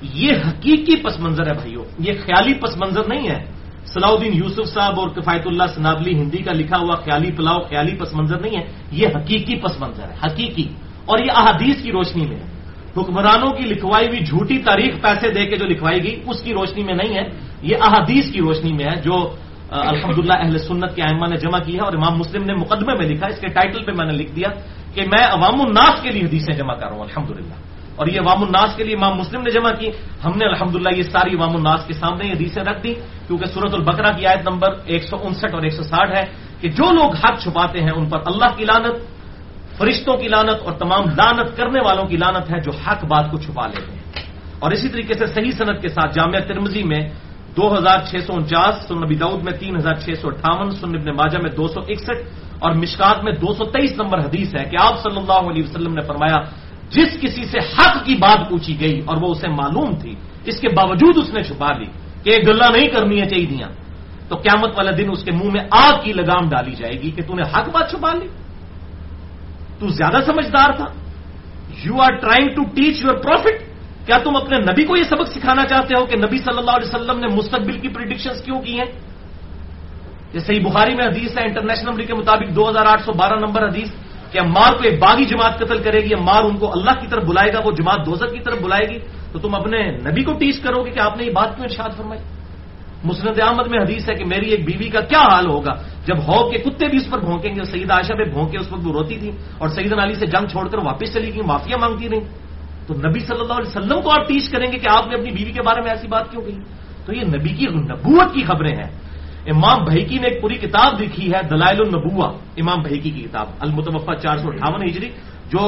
[0.01, 4.73] یہ حقیقی پس منظر ہے بھائیو، یہ خیالی پس منظر نہیں ہے۔ صلاح الدین یوسف
[4.73, 8.57] صاحب اور کفایت اللہ سنابلی ہندی کا لکھا ہوا خیالی پلاؤ، خیالی پس منظر نہیں
[8.57, 10.67] ہے، یہ حقیقی پس منظر ہے، حقیقی۔
[11.05, 12.59] اور یہ احادیث کی روشنی میں ہے۔
[12.97, 16.83] حکمرانوں کی لکھوائی ہوئی جھوٹی تاریخ پیسے دے کے جو لکھوائی گئی اس کی روشنی
[16.83, 17.29] میں نہیں ہے۔
[17.61, 19.35] یہ احادیث کی روشنی میں ہے جو
[19.69, 23.09] الحمدللہ اہل سنت کے ائمہ نے جمع کی ہے اور امام مسلم نے مقدمے میں
[23.09, 24.47] لکھا اس کے ٹائٹل پہ میں نے لکھ دیا
[24.93, 27.53] کہ میں عوام الناس کے لیے حدیثیں جمع کر رہا ہوں، الحمدللہ۔
[27.99, 29.89] اور یہ عوام الناس کے لیے امام مسلم نے جمع کی۔
[30.25, 32.93] ہم نے الحمدللہ یہ ساری عوام الناس کے سامنے یہ حدیثیں رکھ دی
[33.27, 36.23] کیونکہ سورت البقرہ کی آیت نمبر ایک سو انسٹھ اور ایک سو ساٹھ ہے
[36.61, 38.95] کہ جو لوگ حق چھپاتے ہیں، ان پر اللہ کی لانت
[39.77, 43.37] فرشتوں کی لانت اور تمام لانت کرنے والوں کی لانت ہے جو حق بات کو
[43.37, 44.03] چھپا لیتے ہیں۔
[44.59, 47.01] اور اسی طریقے سے صحیح صنعت کے ساتھ جامعہ ترمزی میں
[47.57, 50.89] دو ہزار چھ سو انچاس سن نبی دعود میں تین ہزار چھ سو اٹھاون سن
[50.95, 52.21] ابن ماجہ میں دو سو اکسٹھ
[52.59, 55.93] اور مشکات میں دو سو تیئیس نمبر حدیث ہے کہ آپ صلی اللہ علیہ وسلم
[55.93, 56.37] نے فرمایا
[56.89, 60.69] جس کسی سے حق کی بات پوچھی گئی اور وہ اسے معلوم تھی، اس کے
[60.69, 61.85] باوجود اس نے چھپا لی
[62.23, 63.65] کہ یہ گلا نہیں کرنی ہے چاہیے
[64.29, 67.21] تو قیامت والے دن اس کے منہ میں آگ کی لگام ڈالی جائے گی کہ
[67.21, 68.27] تو نے حق بات چھپا لی۔
[69.79, 70.85] تو زیادہ سمجھدار تھا۔
[71.83, 73.63] You are trying to teach your prophet
[74.05, 76.95] کیا تم اپنے نبی کو یہ سبق سکھانا چاہتے ہو کہ نبی صلی اللہ علیہ
[76.95, 78.91] وسلم نے مستقبل کی پریڈکشنز کیوں کی ہیں؟
[80.33, 83.39] یہ صحیح بخاری میں حدیث ہے، انٹرنیشنل نمبر کے مطابق دو ہزار آٹھ سو بارہ
[83.39, 83.89] نمبر حدیث۔
[84.31, 87.23] کہ امار کو ایک باغی جماعت قتل کرے گی امار ان کو اللہ کی طرف
[87.23, 88.99] بلائے گا، وہ جماعت دوزت کی طرف بلائے گی،
[89.31, 91.97] تو تم اپنے نبی کو ٹیچ کرو گے کہ آپ نے یہ بات کیوں ارشاد
[91.97, 92.21] فرمائی؟
[93.03, 95.71] مسند احمد میں حدیث ہے کہ میری ایک بیوی کا کیا حال ہوگا؟
[96.05, 98.87] جب ہو کے کتے بھی اس پر بھونکیں گے سعید عائشہ پہ بھونکے اس وقت
[98.87, 102.09] وہ روتی تھی اور سعید علی سے جنگ چھوڑ کر واپس چلی گئی معافیا مانگتی
[102.09, 102.19] رہی
[102.87, 105.31] تو نبی صلی اللہ علیہ وسلم کو آپ ٹیچ کریں گے کہ آپ نے اپنی
[105.31, 106.57] بیوی کے بارے میں ایسی بات کیوں کہی؟
[107.05, 109.08] تو یہ نبی کی نبوت کی خبریں ہیں۔
[109.47, 112.27] امام بھائیکی نے ایک پوری کتاب لکھی ہے، دلائل النبوہ،
[112.59, 115.09] امام بھائیکی کی کتاب المتوفہ چار سو اٹھاون ہجری،
[115.51, 115.63] جو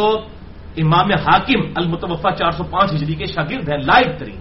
[0.78, 4.40] امام حاکم المتوفہ چار سو پانچ ہجری کے شاگرد ہیں لائب ترین،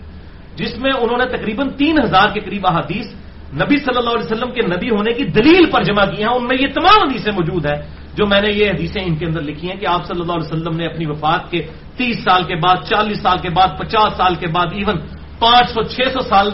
[0.59, 3.07] جس میں انہوں نے تقریباً تین ہزار کے قریب احادیث
[3.51, 6.45] نبی صلی اللہ علیہ وسلم کے نبی ہونے کی دلیل پر جمع کی ہیں۔ ان
[6.47, 7.79] میں یہ تمام حدیثیں موجود ہیں،
[8.15, 10.37] جو جو میں نے یہ حدیثیں ان کے اندر لکھی ہیں کہ آپ صلی اللہ
[10.39, 11.61] علیہ وسلم نے اپنی وفات کے
[11.97, 14.99] تیس سال کے بعد، چالیس سال کے بعد، پچاس سال کے بعد ایون
[15.39, 16.47] پانچ سو، چھ سو سال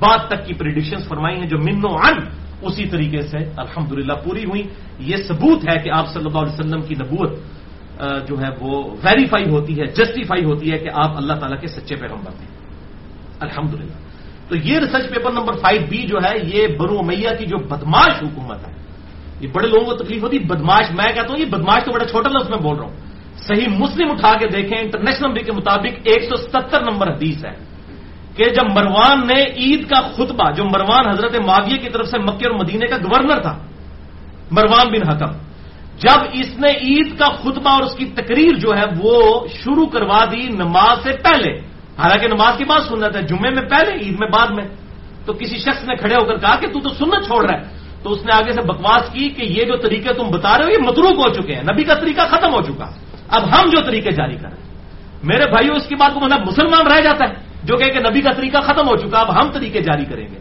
[0.00, 1.94] بعد تک کی پریڈکشن فرمائی ہیں جو من و
[2.66, 4.62] اسی طریقے سے الحمدللہ پوری ہوئی۔
[4.98, 7.30] یہ ثبوت ہے کہ آپ صلی اللہ علیہ وسلم کی نبوت
[8.28, 11.94] جو ہے وہ ویریفائی ہوتی ہے جسٹیفائی ہوتی ہے کہ آپ اللہ تعالیٰ کے سچے
[11.96, 12.46] پیغمبر تھے۔
[13.40, 13.72] الحمد
[14.48, 18.22] تو یہ research paper number five B جو ہے، یہ برو میاں کی جو بدماش
[18.22, 18.72] حکومت ہے۔
[19.40, 22.30] یہ بڑے لوگوں کو تکلیف ہوتی، بدماش، میں کہتا ہوں یہ بدماش تو بڑا چھوٹا
[22.30, 22.96] لفظ میں بول رہا ہوں۔
[23.36, 27.54] صحیح مسلم اٹھا کے دیکھیں، انٹرنیشنل کے مطابق ایک سو ستر نمبر حدیث ہے۔
[28.36, 32.48] کہ جب مروان نے عید کا خطبہ، جو مروان حضرت معاویہ کی طرف سے مکے
[32.48, 33.58] اور مدینے کا گورنر تھا،
[34.50, 35.30] مروان بن حکم،
[35.96, 40.24] جب اس نے عید کا خطبہ اور اس کی تقریر جو ہے، وہ شروع کروا
[40.24, 41.58] دی نماز سے پہلے۔
[41.98, 44.64] حالانکہ نماز کی بات سن رہا تھا جمعے میں پہلے، عید میں بعد میں۔
[45.24, 47.80] تو کسی شخص نے کھڑے ہو کر کہا کہ تو تو سننا چھوڑ رہا ہے۔
[48.02, 50.70] تو اس نے آگے سے بکواس کی کہ یہ جو طریقے تم بتا رہے ہو،
[50.70, 52.90] یہ متروک ہو چکے ہیں۔ نبی کا طریقہ ختم ہو چکا۔
[53.28, 54.74] اب ہم جو طریقے جاری کر رہے ہیں۔
[55.22, 58.20] میرے بھائیوں اس کی بات کو مطلب مسلمان رہ جاتا ہے۔ جو کہ, کہ نبی
[58.20, 60.40] کا طریقہ ختم ہو چکا اب ہم طریقے جاری کریں گے۔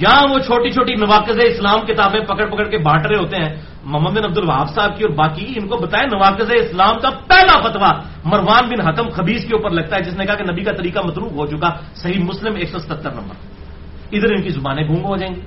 [0.00, 4.10] یہاں وہ چھوٹی چھوٹی نواقز اسلام کتابیں پکڑ پکڑ کے بانٹ رہے ہوتے ہیں محمد
[4.10, 8.00] بن عبد الوہاب صاحب کی اور باقی ان کو بتائیں نواقز اسلام کا پہلا فتوا
[8.24, 10.98] مروان بن حکم خبیز کے اوپر لگتا ہے جس نے کہا کہ نبی کا طریقہ
[11.00, 13.34] متروک ہو چکا صحیح مسلم ایک سو ستر نمبر۔
[14.12, 15.40] ادھر ان کی زبانیں گونگ ہو جائیں گی۔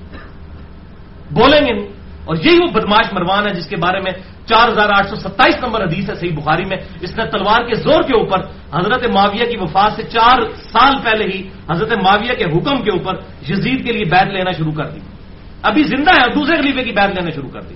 [1.30, 1.88] بولیں گے نہیں۔
[2.24, 4.12] اور یہی وہ بدماش مروان ہے جس کے بارے میں
[4.46, 7.74] چار ہزار آٹھ سو ستائیس نمبر حدیث ہے صحیح بخاری میں۔ اس نے تلوار کے
[7.74, 8.38] زور کے اوپر
[8.74, 13.14] حضرت معاویہ کی وفات سے چار سال پہلے ہی حضرت معاویہ کے حکم کے اوپر
[13.50, 15.00] یزید کے لیے بیت لینا شروع کر دی۔
[15.62, 17.74] ابھی زندہ ہے دوسرے خلیفے کی بیت لینا شروع کر دی۔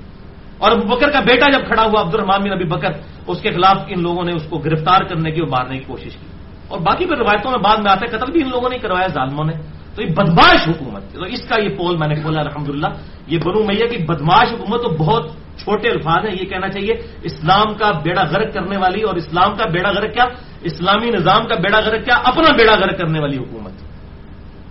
[0.59, 2.90] اور ابو بکر کا بیٹا جب کھڑا ہوا عبد الرحمان بن ابی بکر،
[3.26, 6.16] اس کے خلاف ان لوگوں نے اس کو گرفتار کرنے کی اور مارنے کی کوشش
[6.16, 6.26] کی۔
[6.68, 9.06] اور باقی پھر روایتوں میں بعد میں آتا ہے، قتل بھی ان لوگوں نے کروایا،
[9.06, 9.52] ظالموں نے۔
[9.94, 12.87] تو یہ بدماش حکومت، تو اس کا یہ پول میں نے کھولا الحمدللہ،
[13.26, 15.30] یہ بنو میاں کی بدماش حکومت تو بہت
[15.64, 19.68] چھوٹے الفاظ ہیں، یہ کہنا چاہیے، اسلام کا بیڑا غرق کرنے والی اور اسلام کا
[19.68, 20.24] بیڑا غرق کیا؟
[20.60, 23.72] اسلامی نظام کا بیڑا غرق کیا؟ اپنا بیڑا غرق کرنے والی حکومت۔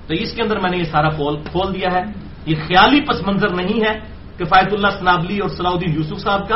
[0.08, 2.04] تو اس کے اندر میں نے یہ سارا کھول دیا ہے۔
[2.46, 4.00] یہ خیالی پس منظر نہیں ہے
[4.38, 6.56] کفایت اللہ سنابلی اور صلاح الدین یوسف صاحب کا،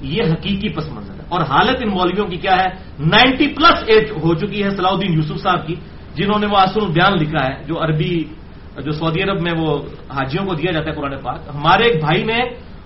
[0.00, 2.68] یہ حقیقی پس منظر ہے۔ اور حالت ان مولویوں کی کیا ہے؟
[2.98, 5.74] نائنٹی پلس ایج ہو چکی ہے صلاح الدین یوسف صاحب کی،
[6.14, 8.24] جنہوں نے وہ اصل بیان لکھا ہے، جو عربی،
[8.84, 9.78] جو سعودی عرب میں وہ
[10.10, 12.38] حاجیوں کو دیا جاتا ہے قرآن پاک۔ ہمارے ایک بھائی نے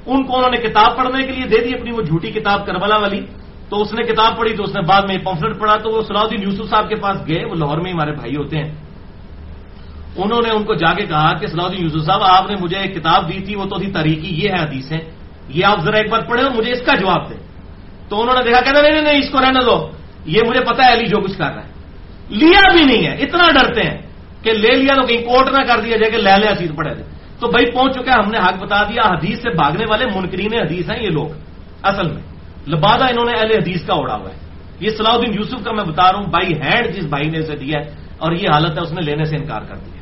[0.07, 2.97] ان کو انہوں نے کتاب پڑھنے کے لیے دے دی اپنی وہ جھوٹی کتاب کربلا
[2.97, 3.27] والی۔
[3.69, 6.23] تو اس نے کتاب پڑھی تو اس نے بعد میں پمفلٹ پڑھا تو وہ صلاح
[6.23, 8.75] الدین یوسف صاحب کے پاس گئے، وہ لاہور میں ہمارے بھائی ہوتے ہیں۔
[10.17, 12.77] انہوں نے ان کو جا کے کہا کہ صلاح الدین یوسف صاحب، آپ نے مجھے
[12.77, 14.99] ایک کتاب دی تھی، وہ تو تھی تاریخی یہ ہے حدیثیں۔
[15.49, 17.37] یہ آپ ذرا ایک بار پڑھے اور مجھے اس کا جواب دیں۔
[18.09, 19.91] تو انہوں نے دیکھا کہنا نہیں نہیں اس کو رہنے دو۔
[20.27, 21.73] یہ مجھے پتا ہے، علی جو کچھ کر رہا ہے۔
[22.29, 23.99] لیا بھی نہیں ہے، اتنا ڈرتے ہیں
[24.43, 26.95] کہ لے لیا تو کہیں کوٹ نہ کر دیا جائے کہ لے لیا چیز پڑے
[26.95, 27.03] تھے
[27.41, 30.55] تو بھائی پہنچ چکا ہے ہم نے حق بتا دیا، حدیث سے بھاگنے والے منکرین
[30.55, 31.29] حدیث ہیں یہ لوگ،
[31.83, 32.23] اصل میں۔
[32.69, 34.39] لبادہ انہوں نے اہل حدیث کا اڑا ہوا ہے۔
[34.81, 37.57] یہ صلاح الدین یوسف کا میں بتا رہا ہوں، بائی ہینڈ جس بھائی نے اسے
[37.57, 39.97] دیا ہے اور یہ حالت ہے، اس نے لینے سے انکار کر دیا۔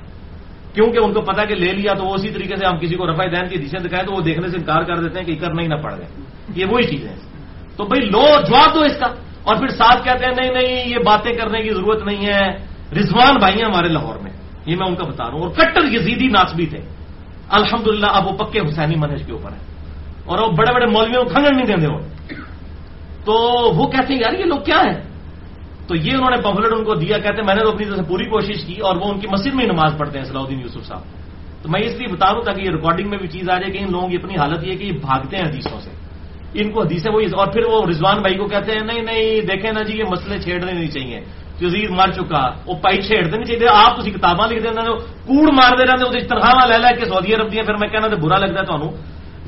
[0.74, 3.12] کیونکہ ان کو پتا کہ لے لیا تو وہ اسی طریقے سے ہم کسی کو
[3.12, 5.62] رفائی دین کی حدیثیں دکھائے تو وہ دیکھنے سے انکار کر دیتے ہیں کہ کرنا
[5.62, 6.06] ہی نہ پڑ گئے۔
[6.54, 7.14] یہ وہی چیز ہے
[7.76, 9.06] تو بھائی لو، جواب دو اس کا۔
[9.42, 12.48] اور پھر ساتھ کہتے ہیں، نہیں نہیں، یہ باتیں کرنے کی ضرورت نہیں ہے۔
[12.92, 14.30] رضوان بھائی ہیں ہمارے لاہور میں،
[14.66, 16.78] یہ میں ان کا بتا رہا ہوں۔ اور کٹر یزیدی ناسبی تھے۔
[17.48, 19.58] الحمد للہ اب وہ پکے حسینی منج کے اوپر ہے۔
[20.24, 21.98] اور وہ بڑے بڑے مولویوں کو کھنگڑ نہیں دیں وہ۔
[23.24, 23.32] تو
[23.74, 25.02] وہ کہتے ہیں، یار یہ لوگ کیا ہے
[25.86, 27.96] تو یہ انہوں نے پمفلٹ ان کو دیا، کہتے ہیں، میں نے تو اپنی طرف
[27.96, 30.60] سے پوری کوشش کی اور وہ ان کی مسجد میں نماز پڑھتے ہیں، صلاح الدین
[30.60, 31.00] یوسف صاحب۔
[31.62, 33.84] تو میں اس لیے بتا دوں تاکہ یہ ریکارڈنگ میں بھی چیز آ جائے کہ
[33.84, 35.90] ان لوگوں کی اپنی حالت یہ کہ یہ بھاگتے ہیں حدیثوں سے۔
[36.54, 39.72] ان کو حدیثیں وہی اور پھر وہ رضوان بھائی کو کہتے ہیں، نہیں نہیں، دیکھیں
[39.72, 41.20] نا جی یہ مسئلے چھیڑنے نہیں چاہیے۔
[41.60, 44.82] جزیر مر چکا، وہ پائی چھیڑتے نہیں چاہیے، آپ تھی کتاباں لکھ دینا
[45.26, 48.16] کوڑ مارتے رہتے وہ تنخواہ لے لے کے سعودی عرب دیا، پھر میں کہنا تو
[48.16, 48.90] برا لگتا ہے تمہیں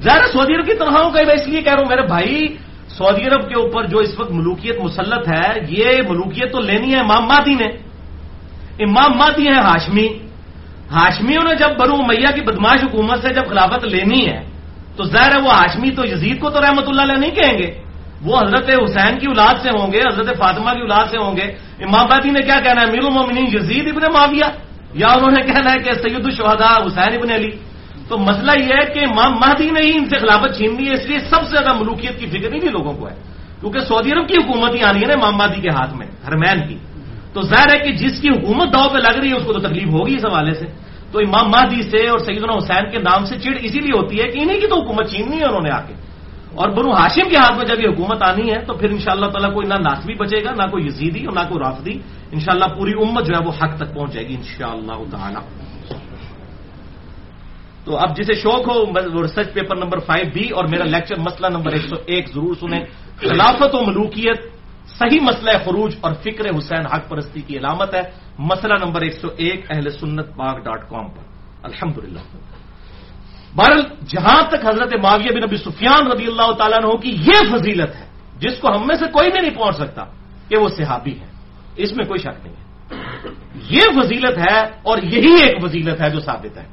[0.03, 2.57] ظاہر سعودی عرب کی تنخواہوں کا میں اس لیے کہہ رہا ہوں، میرے بھائی،
[2.89, 7.01] سعودی عرب کے اوپر جو اس وقت ملوکیت مسلط ہے، یہ ملوکیت تو لینی ہے
[7.01, 7.69] امام مادی نے۔
[8.85, 10.09] امام مادی ہے ہاشمی۔
[10.91, 14.45] ہاشمیوں نے جب برو میاں کی بدماش حکومت سے جب خلافت لینی ہے،
[14.97, 17.86] تو ظاہر ہے وہ ہاشمی تو یزید کو تو رحمت اللہ علیہ نہیں کہیں گے۔
[18.23, 21.43] وہ حضرت حسین کی اولاد سے ہوں گے، حضرت فاطمہ کی اولاد سے ہوں گے۔
[21.85, 24.51] امام بادی نے کیا کہنا ہے؟ میر المومنین یزید ابن معاویہ۔
[24.95, 27.51] یا انہوں نے کہنا ہے کہ سید الشہداء حسین ابن علی۔
[28.09, 30.95] تو مسئلہ یہ ہے کہ امام مہدی نے ہی ان سے خلافت چھین لی ہے،
[30.95, 33.15] اس لیے سب سے زیادہ ملوکیت کی فکر نہیں تھی لوگوں کو ہے۔
[33.61, 36.69] کیونکہ سعودی عرب کی حکومت ہی آنی ہے نا امام مہدی کے ہاتھ میں ہرمین
[36.69, 36.79] کی۔
[37.33, 39.61] تو ظاہر ہے کہ جس کی حکومت داؤ پہ لگ رہی ہے، اس کو تو
[39.61, 40.67] تکلیف ہوگی اس حوالے سے۔
[41.13, 44.29] تو امام مہدی سے اور سیدنا حسین کے نام سے چڑ اسی لیے ہوتی ہے
[44.29, 45.95] کہ انہیں کی تو حکومت چھیننی ہے انہوں نے آ کے۔
[46.57, 49.13] اور بنو ہاشم کے ہاتھ میں جب یہ حکومت آنی ہے تو پھر ان شاء
[49.13, 51.95] اللہ تعالیٰ کوئی نہ ناسبی بچے گا، نہ کوئی یزیدی اور نہ کوئی رافدی
[52.33, 54.73] ان شاء اللہ پوری امت جو ہے وہ حق تک پہنچ جائے گی ان شاء
[54.73, 55.43] اللہ تعالیٰ.
[57.85, 58.77] تو اب جسے شوق ہو
[59.23, 62.85] ریسرچ پیپر نمبر فائیو بھی اور میرا لیکچر مسئلہ نمبر ایک سو ایک ضرور سنیں.
[63.21, 64.41] خلافت و ملوکیت،
[64.99, 68.03] صحیح مسئلہ خروج اور فکر حسین حق پرستی کی علامت ہے.
[68.39, 71.25] مسئلہ نمبر ایک سو ایک اہل سنت پاک ڈاٹ کام پر.
[71.63, 72.25] الحمد للہ
[73.57, 77.93] بہرحال جہاں تک حضرت معاویہ بن نبی سفیان رضی اللہ تعالیٰ عنہ کی یہ فضیلت
[77.97, 78.07] ہے،
[78.39, 80.03] جس کو ہم میں سے کوئی بھی نہیں پہنچ سکتا
[80.49, 81.29] کہ وہ صحابی ہے
[81.77, 82.65] اس میں کوئی شک نہیں ہے۔
[83.71, 86.67] یہ فضیلت ہے اور یہی ایک فضیلت ہے جو ثابت ہے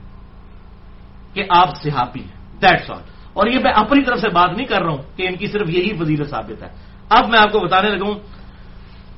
[1.34, 4.82] کہ آپ صحابی ہیں دیٹس آل اور یہ میں اپنی طرف سے بات نہیں کر
[4.84, 6.69] رہا ہوں کہ ان کی صرف یہی فضیلت ثابت ہے۔
[7.10, 8.13] اب میں آپ کو بتانے لگوں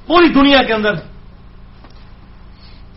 [0.07, 0.93] پوری دنیا کے اندر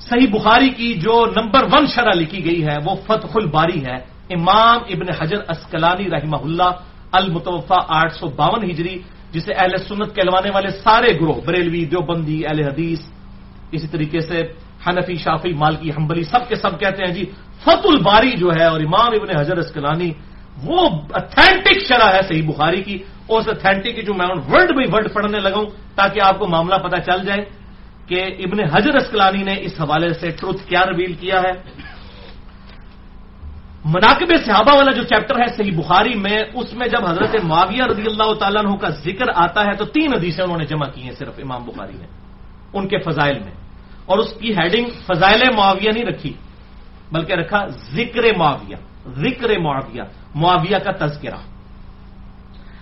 [0.01, 3.99] صحیح بخاری کی جو نمبر ون شرح لکھی گئی ہے، وہ فتح الباری ہے۔
[4.37, 6.71] امام ابن حجر اسکلانی رحمہ اللہ
[7.19, 8.97] المتوفا آٹھ سو باون ہجری،
[9.33, 13.01] جسے اہل سنت کہلوانے والے سارے گروہ، بریلوی، دیوبندی، اہل حدیث،
[13.73, 14.39] اسی طریقے سے
[14.85, 17.25] حنفی شافی مالکی، حنبلی سب کے سب کہتے ہیں جی
[17.65, 20.11] فت الباری جو ہے اور امام ابن حجر اسکلانی،
[20.65, 20.81] وہ
[21.21, 22.97] اتھینٹک شرح ہے صحیح بخاری کی،
[23.29, 26.45] اور اس اتھینٹک کی جو میں ورڈ بائی ورڈ پڑھنے لگا ہوں، تاکہ آپ کو
[26.47, 27.43] معاملہ پتہ چل جائے
[28.09, 31.53] کہ ابن حجر اسکلانی نے اس حوالے سے ٹروتھ کیا ریویل کیا ہے۔
[33.89, 38.03] مناقب صحابہ والا جو چیپٹر ہے صحیح بخاری میں، اس میں جب حضرت معاویہ رضی
[38.03, 41.13] اللہ تعالیٰ عنہ کا ذکر آتا ہے تو تین حدیثیں انہوں نے جمع کی ہیں
[41.19, 42.07] صرف امام بخاری نے
[42.73, 43.53] ان کے فضائل میں۔
[44.07, 46.33] اور اس کی ہیڈنگ فضائل معاویہ نہیں رکھی،
[47.13, 48.77] بلکہ رکھا ذکر معاویہ
[49.09, 50.03] ذکر معاویہ
[50.35, 51.41] معاویہ کا تذکرہ۔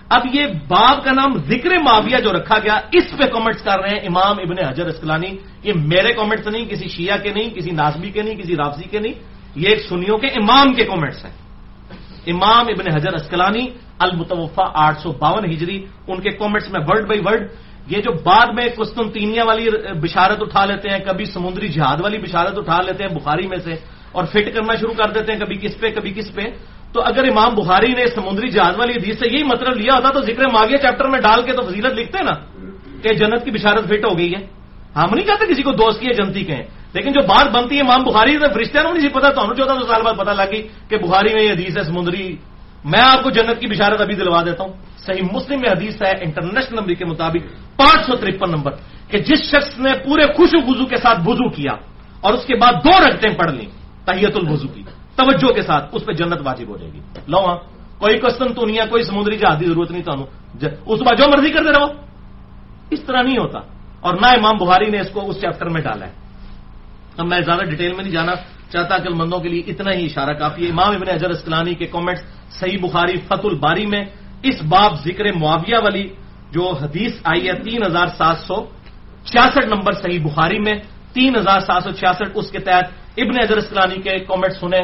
[0.09, 3.89] اب یہ باب کا نام ذکر معاویہ جو رکھا گیا، اس پہ کامنٹس کر رہے
[3.89, 8.11] ہیں امام ابن حجر اسکلانی یہ میرے کامنٹس نہیں، کسی شیعہ کے نہیں، کسی نازمی
[8.11, 11.33] کے نہیں، کسی رافضی کے نہیں۔ یہ ایک سنیوں کے امام کے کامنٹس ہیں۔
[12.27, 13.67] امام ابن حجر اسکلانی
[13.99, 17.51] المتوفا آٹھ سو باون ہجری، ان کے کامنٹس میں ورڈ بائی ورڈ
[17.87, 19.69] یہ جو بعد میں قسطنطینیہ والی
[20.01, 23.73] بشارت اٹھا لیتے ہیں، کبھی سمندری جہاد والی بشارت اٹھا لیتے ہیں بخاری میں سے
[24.11, 26.41] اور فٹ کرنا شروع کر دیتے ہیں، کبھی کس پہ، کبھی کس پہ۔
[26.93, 30.21] تو اگر امام بخاری نے سمندری جہاز والی حدیث سے یہی مطلب لیا ہوتا تو
[30.21, 32.33] ذکر ماگیہ چیپٹر میں ڈال کے تو فضیلت لکھتے نا
[33.01, 34.56] کہ جنت کی بشارت فٹ ہو گئی ہے۔
[34.97, 36.55] ہم نہیں کہتے کسی کو دوست کی ہے جنتی کے
[36.93, 39.87] لیکن جو بات بنتی ہے امام بخاری سے فرشتہ نہیں سی پتا تو چودہ سو
[39.87, 42.35] سال بعد پتا لگی کہ بخاری میں یہ حدیث ہے، سمندری۔
[42.85, 46.11] میں آپ کو جنت کی بشارت ابھی دلوا دیتا ہوں۔ صحیح مسلم میں حدیث ہے،
[46.21, 48.71] انٹرنیشنل نمبر کے مطابق پانچ سو ترپن نمبر،
[49.07, 51.71] کہ جس شخص نے پورے خوشو وزو کے ساتھ وزو کیا
[52.21, 53.65] اور اس کے بعد دو رکھتے پڑھ لی
[54.05, 54.83] تحیت الوزو کی،
[55.15, 57.55] توجہ کے ساتھ، اس پہ جنت واجب ہو جائے گی۔ لو ہاں
[57.97, 61.25] کوئی کسٹم تو نہیں ہے کوئی سمندری جہاز کی ضرورت نہیں تمہیں اس بعد جو
[61.27, 61.85] مرضی کرتے رہو۔
[62.89, 63.59] اس طرح نہیں ہوتا۔
[63.99, 66.11] اور نہ امام بہاری نے اس کو اس چیپٹر میں ڈالا ہے۔
[67.17, 68.33] اب میں زیادہ ڈیٹیل میں نہیں جانا
[68.71, 71.85] چاہتا عقل مندوں کے لیے اتنا ہی اشارہ کافی ہے۔ امام ابن اجر اسکلانی کے
[71.85, 72.21] کامنٹس
[72.59, 74.05] صحیح بخاری فت الباری میں
[74.43, 76.09] اس باب ذکر معاویہ والی
[76.51, 78.65] جو حدیث آئی ہے تین ہزار سات سو
[79.23, 80.73] چھیاسٹھ نمبر صحیح بخاری میں
[81.13, 82.85] تین ہزار سات سو چھیاسٹھ، اس کے تحت
[83.17, 84.81] ابن اجر اسکلانی کے کامنٹ سنے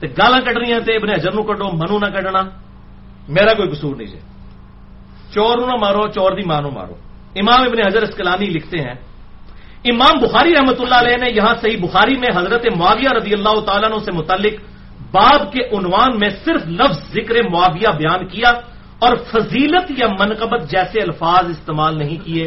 [0.00, 2.40] تو گالا کٹ رہی ہیں ابن اجر نو کڈو، منو نہ کڈنا۔
[3.28, 4.18] میرا کوئی قصور نہیں جی۔
[5.34, 6.94] چور نہ مارو، چور دی مانو مارو۔
[7.34, 8.94] امام ابن حضر اسکلانی لکھتے ہیں،
[9.84, 13.98] امام بخاری رحمۃ اللہ علیہ نے یہاں صحیح بخاری میں حضرت معاویہ رضی اللہ تعالیٰ
[14.04, 14.54] سے متعلق
[15.10, 18.50] باب کے عنوان میں صرف لفظ ذکر معاویہ بیان کیا
[18.98, 22.44] اور فضیلت یا منقبت جیسے الفاظ استعمال نہیں کیے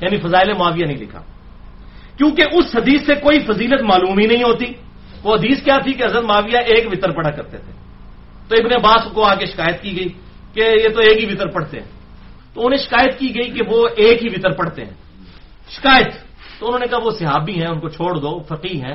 [0.00, 1.22] یعنی فضائل معاویہ نہیں لکھا۔
[2.16, 4.66] کیونکہ اس حدیث سے کوئی فضیلت معلوم ہی نہیں ہوتی۔
[5.22, 7.72] وہ حدیث کیا تھی کہ حضرت معاویہ ایک وطر پڑھا کرتے تھے۔
[8.48, 10.08] تو ابن عباس کو آگے شکایت کی گئی
[10.54, 11.86] کہ یہ تو ایک ہی وطر پڑھتے ہیں۔
[12.54, 14.94] تو انہیں شکایت کی گئی کہ وہ ایک ہی وطر پڑھتے ہیں۔
[15.68, 16.12] شکایت!
[16.58, 18.94] تو انہوں نے کہا وہ صحابی ہیں، ان کو چھوڑ دو فقی ہیں۔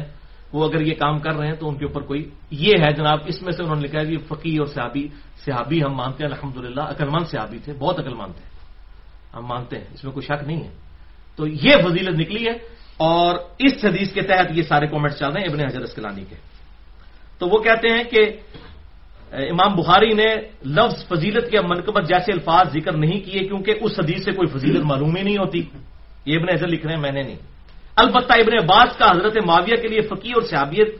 [0.54, 3.19] وہ اگر یہ کام کر رہے ہیں تو ان کے اوپر کوئی یہ ہے۔ جناب،
[3.26, 5.08] اس میں سے انہوں نے لکھا کہ فقی اور صحابی
[5.45, 8.43] صحابی ہم مانتے ہیں الحمد للہ عقلمند صحابی تھے، بہت عقل مند تھے۔
[9.34, 10.69] ہم مانتے ہیں، اس میں کوئی شک نہیں ہے۔
[11.36, 12.54] تو یہ فضیلت نکلی ہے
[12.98, 16.36] اور اس حدیث کے تحت یہ سارے کامنٹس چل رہے ہیں ابن حضر اسکلانی کے۔
[17.39, 18.38] تو وہ کہتے ہیں کہ
[19.32, 24.26] امام بخاری نے لفظ فضیلت کے منقبت جیسے الفاظ ذکر نہیں کیے کیونکہ اس حدیث
[24.26, 25.62] سے کوئی فضیلت معلوم ہی نہیں ہوتی۔
[26.26, 27.36] یہ ابن حضر لکھ رہے ہیں، میں نے نہیں۔
[27.96, 30.96] البتہ ابن عباس کا حضرت معاویہ کے لیے فقی اور صحابیت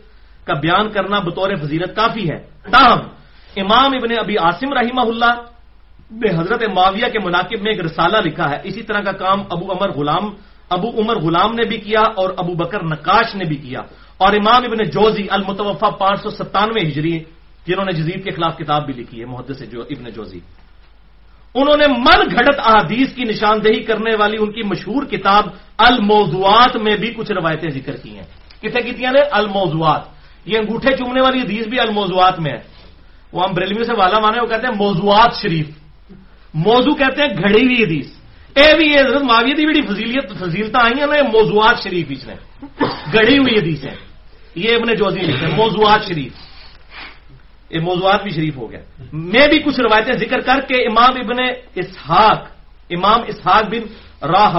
[0.46, 2.38] کا بیان کرنا بطور فضیلت کافی ہے۔
[2.72, 3.00] تاہم،
[3.56, 5.42] امام ابن ابی عاصم رحمہ اللہ
[6.12, 9.72] نے حضرت معاویہ کے مناقب میں ایک رسالہ لکھا ہے۔ اسی طرح کا کام ابو
[9.72, 10.24] عمر غلام،
[10.70, 13.80] ابو عمر غلام نے بھی کیا اور ابو بکر نقاش نے بھی کیا۔
[14.18, 17.20] اور امام ابن جوزی المتوفا پانچ سو ستانوے ہجری
[17.68, 20.40] جنہوں نے جزید کے خلاف کتاب بھی لکھی ہے، محدث سے جو ابن جوزی۔
[21.56, 25.46] انہوں نے من گھڑت احادیث کی نشاندہی کرنے والی ان کی مشہور کتاب
[25.78, 28.26] الموضوعات میں بھی کچھ روایتیں ذکر کی ہیں۔
[28.62, 30.02] کتنے کی نے الموضوعات۔
[30.46, 32.60] یہ انگوٹھے چومنے والی حدیث بھی الموضوعات میں ہے۔
[33.32, 35.70] وہ ہم بریلوی سے والا مانے وہ کہتے ہیں موضوعات شریف۔
[36.54, 38.08] موضوع کہتے ہیں گھڑی ہوئی حدیث۔
[38.56, 42.28] اے بھی یہ حضرت معاویہ دی بڑی فضیلیت فضیلتا آئی ہیں نا موضوعات شریف اس
[42.28, 42.34] نے
[43.14, 43.96] گڑی ہوئی حدیث ہے
[44.56, 46.32] یہ ابن جوزی لکھتے ہیں، موضوعات شریف۔
[47.70, 48.82] یہ موضوعات بھی شریف ہو گیا
[49.14, 51.40] میں بھی کچھ روایتیں ذکر کر کے امام ابن
[51.76, 52.40] اسحاق،
[52.90, 53.84] امام اسحاق بن
[54.26, 54.56] راہ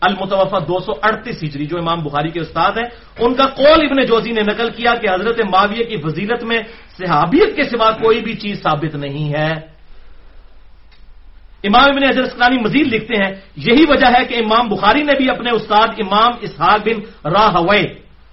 [0.00, 3.98] المتوفا دو سو اڑتیس ہجری، جو امام بخاری کے استاد ہیں، ان کا قول ابن
[4.06, 6.60] جوزی نے نقل کیا کہ حضرت معاویہ کی فضیلت میں
[6.98, 9.52] صحابیت کے سوا کوئی بھی چیز ثابت نہیں ہے۔
[11.64, 15.26] امام ابن حضرت اسکلانی مزید لکھتے ہیں، یہی وجہ ہے کہ امام بخاری نے بھی
[15.30, 16.96] اپنے استاد امام اسحاق بن
[17.28, 17.56] راہ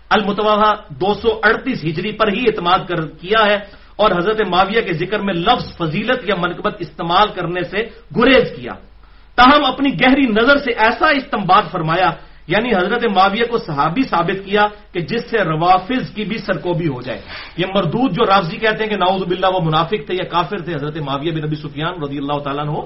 [0.09, 3.57] المتوفا دو سو اڑتیس ہجری پر ہی اعتماد کر، کیا ہے۔
[3.97, 7.77] اور حضرت معاویہ کے ذکر میں لفظ فضیلت یا منقبت استعمال کرنے سے
[8.15, 8.73] گریز کیا۔
[9.35, 12.09] تاہم اپنی گہری نظر سے ایسا استمباد فرمایا
[12.47, 17.01] یعنی حضرت معاویہ کو صحابی ثابت کیا کہ جس سے روافظ کی بھی سرکوبی ہو
[17.01, 17.21] جائے۔
[17.57, 20.75] یہ مردود جو رافضی کہتے ہیں کہ ناؤز باللہ وہ منافق تھے یا کافر تھے،
[20.75, 22.81] حضرت معاویہ بن نبی سفیان رضی اللہ تعالیٰ ہو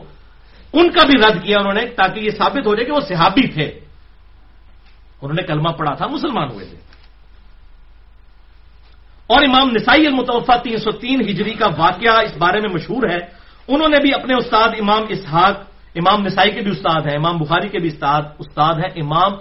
[0.74, 3.48] ان کا بھی رد کیا انہوں نے تاکہ یہ ثابت ہو جائے کہ وہ صحابی
[3.48, 3.68] تھے۔
[5.22, 6.91] انہوں نے کلمہ پڑھا تھا، مسلمان ہوئے تھے۔
[9.32, 13.20] اور امام نسائی المتوفا تین سو تین ہجری کا واقعہ اس بارے میں مشہور ہے۔
[13.68, 15.60] انہوں نے بھی اپنے استاد امام اسحاق،
[15.96, 19.32] امام نسائی کے بھی استاد ہیں، امام بخاری کے بھی استاد استاد ہیں امام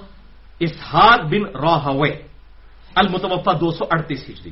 [0.61, 2.11] اسحاق بن روے
[2.94, 4.50] المتوفا دو سو اڑتیس ہجری۔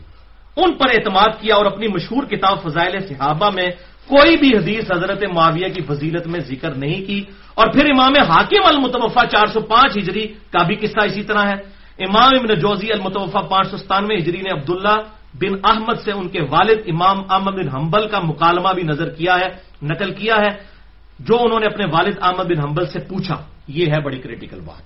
[0.56, 3.66] ان پر اعتماد کیا اور اپنی مشہور کتاب فضائل صحابہ میں
[4.08, 7.24] کوئی بھی حدیث حضرت معاویہ کی فضیلت میں ذکر نہیں کی۔
[7.54, 11.78] اور پھر امام حاکم المتوفا چار سو پانچ ہجری کا بھی قصہ اسی طرح ہے۔
[11.98, 14.96] امام ابن جوزی المتوفا پانچ سو ستانوے ہجری نے عبداللہ
[15.34, 19.36] بن احمد سے ان کے والد امام احمد بن حنبل کا مکالمہ بھی نظر کیا
[19.38, 19.48] ہے،
[19.82, 20.78] نقل کیا ہے۔
[21.18, 24.82] جو انہوں نے اپنے والد احمد بن حنبل سے پوچھا، یہ ہے بڑی کریٹیکل بات۔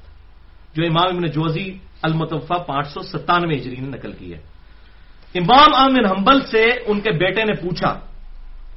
[0.76, 4.38] جو امام ابن جوزی المتوفا پانچ سو ستانوے ہجری نے نقل کی ہے۔
[5.34, 8.00] امام احمد بن حنبل سے ان کے بیٹے نے پوچھا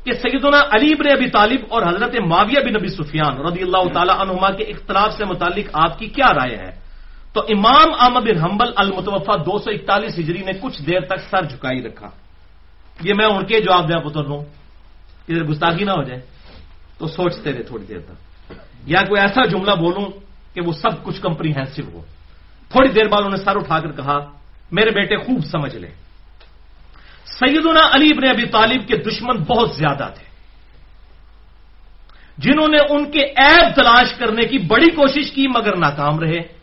[0.03, 4.13] کہ سیدنا علی بن ابی طالب اور حضرت معاویہ بن نبی سفیان رضی اللہ تعالی
[4.17, 6.84] عنہما کے اختلاف سے متعلق آپ کی کیا رائے ہے؟
[7.35, 11.43] تو امام احمد بن حنبل المتوفا دو سو اکتالیس ہجری نے کچھ دیر تک سر
[11.43, 12.09] جھکائی رکھا۔
[13.01, 14.39] یہ میں ان کے جواب دیا پتر لوں۔
[15.29, 16.21] ادھر گستاخی نہ ہو جائے۔
[16.97, 18.53] تو سوچتے رہے تھوڑی دیر تک۔
[18.85, 20.05] یا کوئی ایسا جملہ بولوں
[20.53, 22.01] کہ وہ سب کچھ کمپریہنسو ہو۔
[22.69, 24.19] تھوڑی دیر بعد انہوں نے سر اٹھا کر کہا،
[24.71, 25.87] میرے بیٹے خوب سمجھ لے
[27.25, 30.25] سیدنا علی ابن ابی طالب کے دشمن بہت زیادہ تھے۔
[32.37, 36.54] جنہوں نے ان کے عیب تلاش کرنے کی بڑی کوشش کی مگر ناکام رہے۔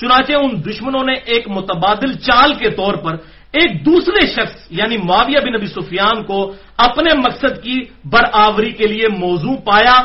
[0.00, 3.16] چنانچہ ان دشمنوں نے ایک متبادل چال کے طور پر
[3.52, 9.08] ایک دوسرے شخص یعنی معاویہ بن نبی سفیان کو اپنے مقصد کی برآوری کے لیے
[9.18, 9.96] موضوع پایا،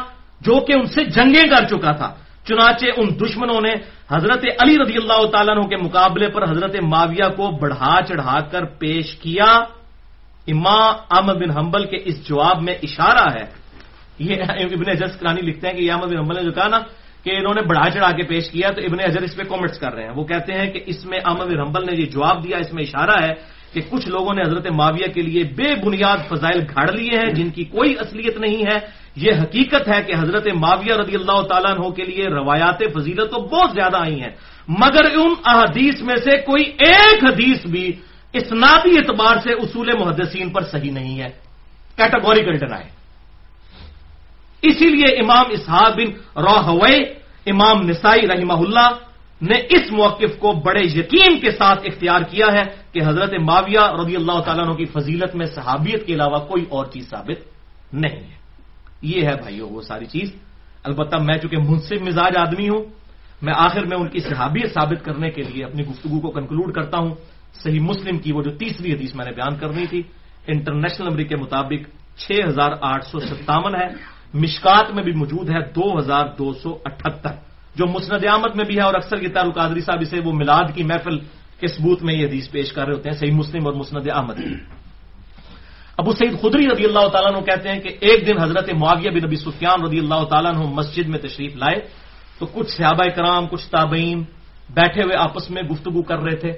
[0.41, 2.13] جو کہ ان سے جنگیں کر چکا تھا۔
[2.47, 3.73] چنانچہ ان دشمنوں نے
[4.11, 8.65] حضرت علی رضی اللہ تعالیٰ عنہ کے مقابلے پر حضرت معاویہ کو بڑھا چڑھا کر
[8.65, 9.51] پیش کیا۔
[10.47, 13.45] امام احمد بن حنبل کے اس جواب میں اشارہ ہے۔
[14.19, 16.79] یہ ابن جس کرانی لکھتے ہیں کہ یہ احمد بن حنبل نے جو کہا نا
[17.27, 19.91] کہ انہوں نے بڑھا چڑھا کے پیش کیا تو ابن اجر اس پہ کامنٹس کر
[19.93, 22.71] رہے ہیں۔ وہ کہتے ہیں کہ اس میں احمد رمبل نے یہ جواب دیا، اس
[22.73, 23.33] میں اشارہ ہے
[23.73, 27.49] کہ کچھ لوگوں نے حضرت معاویہ کے لیے بے بنیاد فضائل گھاڑ لیے ہیں جن
[27.51, 28.77] کی کوئی اصلیت نہیں ہے۔
[29.25, 33.37] یہ حقیقت ہے کہ حضرت معاویہ رضی اللہ تعالیٰ عنہ کے لیے روایات فضیلت تو
[33.51, 34.33] بہت زیادہ آئی ہیں،
[34.81, 37.85] مگر ان احادیث میں سے کوئی ایک حدیث بھی
[38.33, 41.29] اسنادی اعتبار سے اصول محدثین پر صحیح نہیں ہے۔
[41.97, 42.87] کیٹاگوریکل ڈرائے
[44.61, 46.97] اسی لیے امام اسحاق بن روحوے
[47.45, 48.89] امام نسائی رحمہ اللہ
[49.41, 54.15] نے اس موقف کو بڑے یقین کے ساتھ اختیار کیا ہے کہ حضرت معاویہ رضی
[54.15, 57.45] اللہ تعالیٰ عنہ کی فضیلت میں صحابیت کے علاوہ کوئی اور چیز ثابت
[57.93, 58.37] نہیں ہے۔
[59.01, 60.35] یہ ہے بھائیو وہ ساری چیز۔
[60.83, 62.85] البتہ میں چونکہ منصف مزاج آدمی ہوں،
[63.41, 66.97] میں آخر میں ان کی صحابیت ثابت کرنے کے لیے اپنی گفتگو کو کنکلوڈ کرتا
[66.97, 67.15] ہوں۔
[67.63, 70.03] صحیح مسلم کی وہ جو تیسری حدیث میں نے بیان کرنی تھی،
[70.47, 75.59] انٹرنیشنل نمبر کے مطابق چھ ہزار آٹھ سو ستاون ہے۔ مشکات میں بھی موجود ہے
[75.75, 77.33] دو ہزار دو سو اٹھہتر
[77.75, 80.67] جو مسند احمد میں بھی ہے اور اکثر کی تعلق قادری صاحب اسے وہ میلاد
[80.75, 81.17] کی محفل
[81.59, 84.37] کے ثبوت میں یہ حدیث پیش کر رہے ہوتے ہیں، صحیح مسلم اور مسند احمد
[85.97, 89.23] ابو سعید خدری رضی اللہ تعالیٰ عنہ کہتے ہیں کہ ایک دن حضرت معاویہ بن
[89.25, 91.79] نبی سفیان رضی اللہ تعالیٰ عنہ مسجد میں تشریف لائے
[92.39, 94.23] تو کچھ صحابہ کرام، کچھ تابعین
[94.69, 96.51] بیٹھے ہوئے آپس میں گفتگو کر رہے تھے۔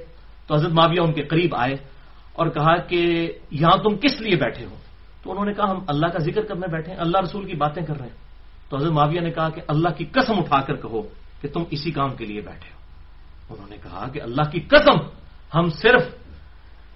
[0.47, 1.75] تو حضرت معاویہ ان کے قریب آئے
[2.35, 2.99] اور کہا کہ
[3.51, 4.75] یہاں تم کس لیے بیٹھے ہو؟
[5.23, 7.83] تو انہوں نے کہا ہم اللہ کا ذکر کرنے بیٹھے ہیں، اللہ رسول کی باتیں
[7.83, 8.15] کر رہے ہیں۔
[8.69, 11.01] تو حضرت معاویہ نے کہا کہ اللہ کی قسم اٹھا کر کہو
[11.41, 12.79] کہ تم اسی کام کے لیے بیٹھے ہو۔
[13.53, 14.97] انہوں نے کہا کہ اللہ کی قسم
[15.57, 16.01] ہم صرف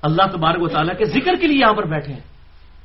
[0.01, 2.33] اللہ تبارک و تعالیٰ کے ذکر کے لیے یہاں پر بیٹھے ہیں۔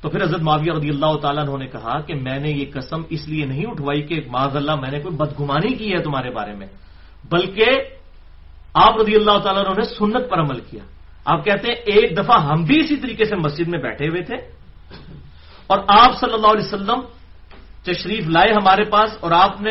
[0.00, 3.28] تو پھر حضرت معاویہ رضی اللہ تعالیٰ نے کہا کہ میں نے یہ قسم اس
[3.28, 6.66] لیے نہیں اٹھوائی کہ معذ اللہ میں نے کوئی بدگمانی کی ہے تمہارے بارے میں،
[7.30, 7.64] بلکہ
[8.74, 10.84] آپ رضی اللہ تعالیٰ نے سنت پر عمل کیا۔
[11.24, 14.57] آپ کہتے ہیں ایک دفعہ ہم بھی اسی طریقے سے مسجد میں بیٹھے ہوئے تھے
[15.68, 17.00] اور آپ صلی اللہ علیہ وسلم
[17.82, 19.70] تشریف لائے ہمارے پاس اور آپ نے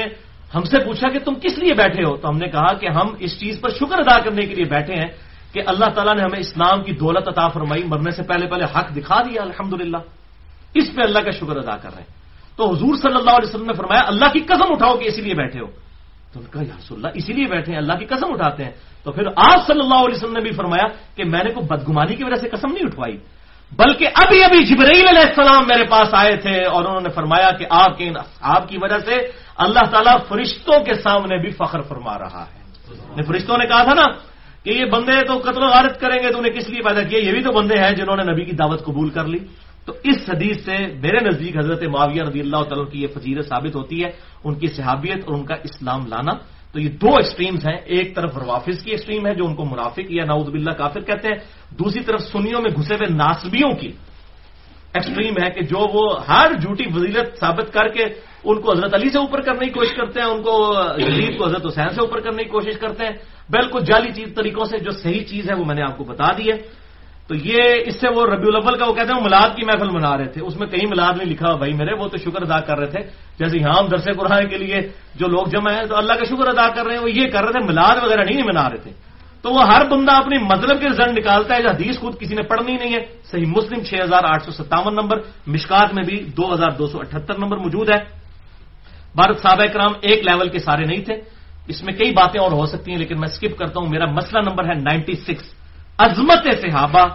[0.55, 3.07] ہم سے پوچھا کہ تم کس لیے بیٹھے ہو؟ تو ہم نے کہا کہ ہم
[3.19, 5.07] اس چیز پر شکر ادا کرنے کے لیے بیٹھے ہیں
[5.53, 8.95] کہ اللہ تعالیٰ نے ہمیں اسلام کی دولت عطا فرمائی، مرنے سے پہلے پہلے حق
[8.95, 9.95] دکھا دیا الحمد
[10.73, 12.17] اس پہ اللہ کا شکر ادا کر رہے ہیں۔
[12.57, 15.33] تو حضور صلی اللہ علیہ وسلم نے فرمایا، اللہ کی قسم اٹھاؤ کہ اسی لیے
[15.33, 15.67] بیٹھے ہو۔
[16.33, 18.71] تو ان کا یا رسول اللہ، اسی لیے بیٹھے ہیں، اللہ کی قسم اٹھاتے ہیں۔
[19.03, 22.15] تو پھر آپ صلی اللہ علیہ وسلم نے بھی فرمایا کہ میں نے کوئی بدگمانی
[22.15, 23.17] کی وجہ سے قسم نہیں اٹھوائی۔
[23.71, 27.65] بلکہ ابھی ابھی جبرائیل علیہ السلام میرے پاس آئے تھے اور انہوں نے فرمایا کہ
[27.69, 28.11] آپ کے
[28.41, 29.15] آپ کی وجہ سے
[29.57, 34.05] اللہ تعالیٰ فرشتوں کے سامنے بھی فخر فرما رہا ہے۔ فرشتوں نے کہا تھا نا
[34.63, 37.19] کہ یہ بندے تو قتل و غارت کریں گے تو انہیں کس لیے پیدا کیا؟
[37.19, 39.39] یہ بھی تو بندے ہیں جنہوں نے نبی کی دعوت قبول کر لی۔
[39.85, 43.75] تو اس حدیث سے میرے نزدیک حضرت معاویہ رضی اللہ تعالیٰ کی یہ فضیرت ثابت
[43.75, 44.09] ہوتی ہے،
[44.43, 46.31] ان کی صحابیت اور ان کا اسلام لانا۔
[46.73, 50.11] تو یہ دو ایکسٹریمز ہیں، ایک طرف روافظ کی ایکسٹریم ہے جو ان کو منافق
[50.11, 51.39] یا ناؤز باللہ کافر کہتے ہیں
[51.71, 53.91] دوسری طرف سنیوں میں گھسے ہوئے ناسبیوں کی
[54.93, 58.03] ایکسٹریم ہے کہ جو وہ ہر جھوٹی فضیلت ثابت کر کے
[58.43, 61.45] ان کو حضرت علی سے اوپر کرنے کی کوشش کرتے ہیں، ان کو جدید کو
[61.45, 63.11] حضرت حسین سے اوپر کرنے کی کوشش کرتے ہیں۔
[63.49, 66.27] بالکل جعلی چیز طریقوں سے جو صحیح چیز ہے وہ میں نے آپ کو بتا
[66.37, 66.87] دی ہے۔
[67.27, 70.17] تو یہ اس سے وہ ربیع الاول کا وہ کہتے ہیں ملاد کی محفل منا
[70.17, 72.77] رہے تھے۔ اس میں کہیں ملاد نہیں لکھا بھائی میرے، وہ تو شکر ادا کر
[72.77, 72.99] رہے تھے۔
[73.39, 74.79] جیسے یہاں ہم درس قرآن کے لیے
[75.15, 77.43] جو لوگ جمع ہیں، تو اللہ کا شکر ادا کر رہے ہیں، وہ یہ کر
[77.43, 78.91] رہے تھے، ملاد وغیرہ نہیں منا رہے تھے۔
[79.41, 82.41] تو وہ ہر بندہ اپنی مطلب کے رزلٹ نکالتا ہے جو حدیث خود کسی نے
[82.41, 85.17] پڑھنی نہیں ہے۔ صحیح مسلم چھ ہزار آٹھ سو ستاون نمبر،
[85.47, 88.17] مشکات میں بھی دو ہزار دو سو اٹھہتر نمبر موجود ہے۔
[89.15, 91.13] بھارت صحابہ کرام ایک لیول کے سارے نہیں تھے۔
[91.67, 94.49] اس میں کئی باتیں اور ہو سکتی ہیں، لیکن میں اسکپ کرتا ہوں۔ میرا مسئلہ
[94.49, 95.53] نمبر ہے نائنٹی سکس۔
[95.97, 97.05] عظمت صحابہ،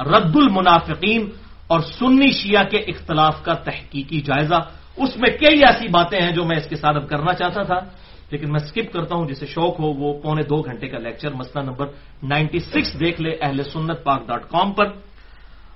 [0.00, 1.30] رد المنافقین
[1.66, 4.54] اور سنی شیعہ کے اختلاف کا تحقیقی جائزہ۔
[4.96, 7.78] اس میں کئی ایسی باتیں ہیں جو میں اس کے ساتھ اب کرنا چاہتا تھا۔
[8.32, 11.64] لیکن میں اسکپ کرتا ہوں، جسے شوق ہو، وہ پونے دو گھنٹے کا لیکچر مسئلہ
[11.64, 11.86] نمبر
[12.22, 14.86] نائنٹی سکس دیکھ لے اہل سنت پاک ڈاٹ کام پر۔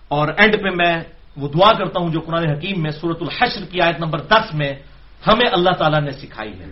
[0.09, 0.97] اور اینڈ پہ میں
[1.37, 4.73] وہ دعا کرتا ہوں جو قرآن حکیم میں سورت الحشر کی آیت نمبر دس میں
[5.27, 6.71] ہمیں اللہ تعالیٰ نے سکھائی ہے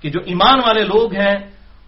[0.00, 1.34] کہ جو ایمان والے لوگ ہیں،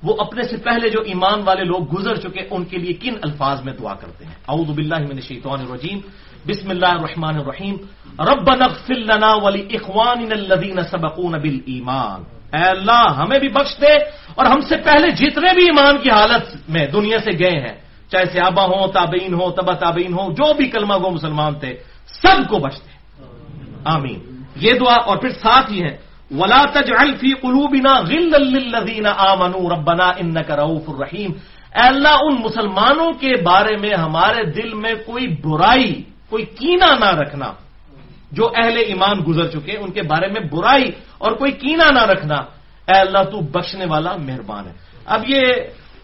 [0.02, 3.64] وہ اپنے سے پہلے جو ایمان والے لوگ گزر چکے، ان کے لیے کن الفاظ
[3.64, 5.98] میں دعا کرتے ہیں؟ اعوذ باللہ من الشیطان الرجیم۔
[6.46, 7.76] بسم اللہ الرحمن الرحیم۔
[8.18, 13.92] ربنا اغفر لنا ولاخواننا الذين سبقونا بالایمان۔ اے اللہ، ہمیں بھی بخش دے
[14.34, 17.74] اور ہم سے پہلے جتنے بھی ایمان کی حالت میں دنیا سے گئے ہیں،
[18.10, 21.74] چاہے صحابہ ہوں، تابعین ہو تبا تابعین ہو جو بھی کلمہ گو مسلمان تھے،
[22.06, 23.24] سب کو بخش دے۔
[23.84, 29.76] آمین۔ یہ دعا اور پھر ساتھ ہی ہے، ولا تجعل في قلوبنا غلا للذين امنوا
[29.76, 31.30] ربنا انك رؤوف الرحیم
[31.74, 37.16] اے اللہ، ان مسلمانوں کے بارے میں ہمارے دل میں کوئی برائی، کوئی کینا نہ
[37.16, 37.52] رکھنا۔
[38.32, 40.84] جو اہل ایمان گزر چکے ان کے بارے میں برائی
[41.18, 42.34] اور کوئی کینا نہ رکھنا۔
[42.88, 44.72] اے اللہ، تو بخشنے والا مہربان ہے۔
[45.04, 45.42] اب یہ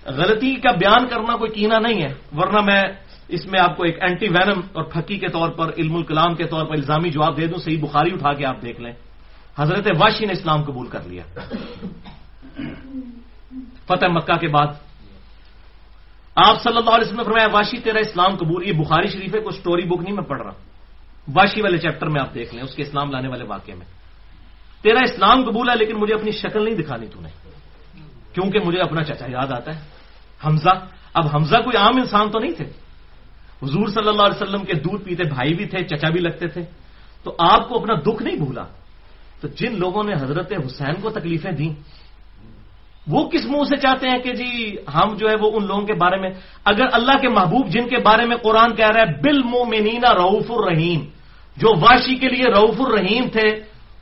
[0.07, 2.83] غلطی کا بیان کرنا کوئی کینا نہیں ہے، ورنہ میں
[3.29, 6.45] اس میں آپ کو ایک اینٹی وینم اور پھکی کے طور پر، علم الکلام کے
[6.45, 8.93] طور پر الزامی جواب دے دوں، صحیح بخاری اٹھا کے آپ دیکھ لیں۔
[9.59, 11.23] حضرت واشی نے اسلام قبول کر لیا۔
[13.87, 14.67] فتح مکہ کے بعد۔
[16.37, 19.41] آپ صلی اللہ علیہ وسلم نے فرمایا واشی تیرا اسلام قبول، یہ بخاری شریف ہے،
[19.41, 20.53] کوئی سٹوری بک نہیں، میں پڑھ رہا
[21.29, 23.87] واشی والے چیپٹر میں آپ دیکھ لیں، اس کے اسلام لانے والے واقعے میں۔
[24.83, 27.29] تیرا اسلام قبول ہے، لیکن مجھے اپنی شکل نہیں دکھانی تو نے۔
[28.33, 29.81] کیونکہ مجھے اپنا چچا یاد آتا ہے،
[30.47, 32.65] حمزہ۔ اب حمزہ کوئی عام انسان تو نہیں تھے۔
[33.63, 36.63] حضور صلی اللہ علیہ وسلم کے دودھ پیتے بھائی بھی تھے، چچا بھی لگتے تھے۔
[37.23, 38.65] تو آپ کو اپنا دکھ نہیں بھولا۔
[39.41, 41.75] تو جن لوگوں نے حضرت حسین کو تکلیفیں دیں
[43.07, 45.95] وہ کس منہ سے چاہتے ہیں کہ جی ہم جو ہے وہ ان لوگوں کے
[45.95, 46.31] بارے میں،
[46.65, 50.51] اگر اللہ کے محبوب جن کے بارے میں قرآن کہہ رہا ہے بل مومنینا رعف
[50.51, 51.01] الرحیم،
[51.57, 53.49] جو واشی کے لیے رعف الرحیم تھے،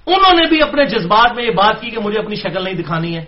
[0.07, 3.17] انہوں نے بھی اپنے جذبات میں یہ بات کی کہ مجھے اپنی شکل نہیں دکھانی
[3.17, 3.25] ہے۔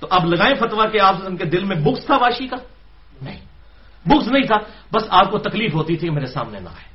[0.00, 2.56] تو اب لگائیں فتوا کہ آپ ان کے دل میں بکس تھا واشی کا؟
[3.22, 3.40] نہیں،
[4.06, 4.56] بکس نہیں تھا۔
[4.92, 6.88] بس آپ کو تکلیف ہوتی تھی، میرے سامنے نہ آئے۔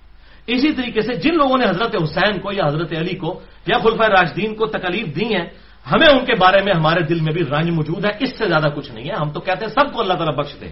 [0.47, 4.05] اسی طریقے سے جن لوگوں نے حضرت حسین کو یا حضرت علی کو یا خلفۂ
[4.05, 5.45] راجدین کو تکلیف دی ہیں
[5.91, 8.67] ہمیں ان کے بارے میں ہمارے دل میں بھی رنج موجود ہے، اس سے زیادہ
[8.75, 10.67] کچھ نہیں ہے۔ ہم تو کہتے ہیں سب کو اللہ تعالیٰ بخش دے۔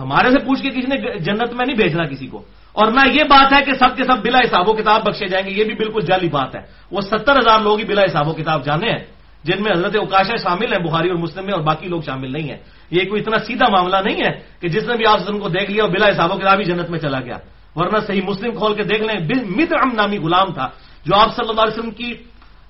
[0.00, 2.42] ہمارے سے پوچھ کے کسی نے جنت میں نہیں بھیجنا کسی کو۔
[2.72, 5.46] اور نہ یہ بات ہے کہ سب کے سب بلا حساب و کتاب بخشے جائیں
[5.46, 6.60] گے، یہ بھی بالکل جعلی بات ہے۔
[6.90, 9.04] وہ ستر ہزار لوگ ہی بلا حساب و کتاب جانے ہیں،
[9.44, 12.50] جن میں حضرت اوکاشا شامل ہیں، بخاری اور مسلم میں، اور باقی لوگ شامل نہیں
[12.50, 12.58] ہیں۔
[12.90, 15.84] یہ کوئی اتنا سیدھا معاملہ نہیں ہے کہ جس نے بھی آپ کو دیکھ لیا
[15.84, 17.36] اور بلا حساب و کتاب ہی جنت میں چلا گیا۔
[17.74, 20.68] ورنہ صحیح مسلم کھول کے دیکھ لیں مد ام نامی غلام تھا،
[21.06, 22.14] جو آپ صلی اللہ علیہ وسلم کی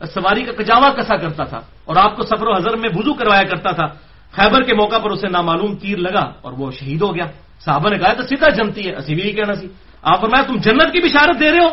[0.06, 3.42] سواری کا کجاوا کسا کرتا تھا اور آپ کو سفر و حضر میں وضو کروایا
[3.42, 3.86] کرتا تھا
[4.32, 7.26] خیبر کے موقع پر اسے نامعلوم تیر لگا اور وہ شہید ہو گیا۔
[7.64, 9.66] صحابہ نے کہا تو سیدھا جنتی ہے، اسی بھی یہی کہنا سی۔
[10.02, 11.68] آپ فرمایا، تم جنت کی بشارت دے رہے ہو؟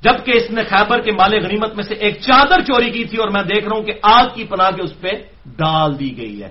[0.00, 3.28] جبکہ اس نے خیبر کے مال غنیمت میں سے ایک چادر چوری کی تھی اور
[3.28, 5.08] میں دیکھ رہا ہوں کہ آگ کی پناہ کے اس پہ
[5.46, 6.48] ڈال دی گئی ہے۔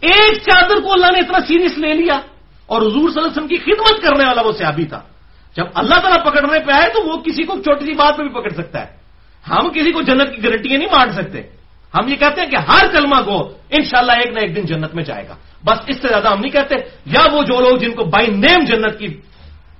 [0.00, 2.20] ایک چادر کو اللہ نے اتنا سیریس لے لیا
[2.66, 5.00] اور حضور صلی اللہ علیہ وسلم کی خدمت کرنے والا وہ سیابی تھا۔
[5.56, 8.30] جب اللہ تعالیٰ پکڑنے پہ آئے تو وہ کسی کو چھوٹی سی بات پہ بھی
[8.30, 8.95] پکڑ سکتا ہے۔
[9.50, 11.42] ہم کسی کو جنت کی گارنٹیاں نہیں مانگ سکتے۔
[11.94, 15.04] ہم یہ کہتے ہیں کہ ہر کلمہ کو انشاءاللہ ایک نہ ایک دن جنت میں
[15.04, 15.34] جائے گا۔
[15.64, 16.74] بس اس سے زیادہ ہم نہیں کہتے۔
[17.06, 19.06] یا وہ جو لوگ جن کو بائی نیم جنت کی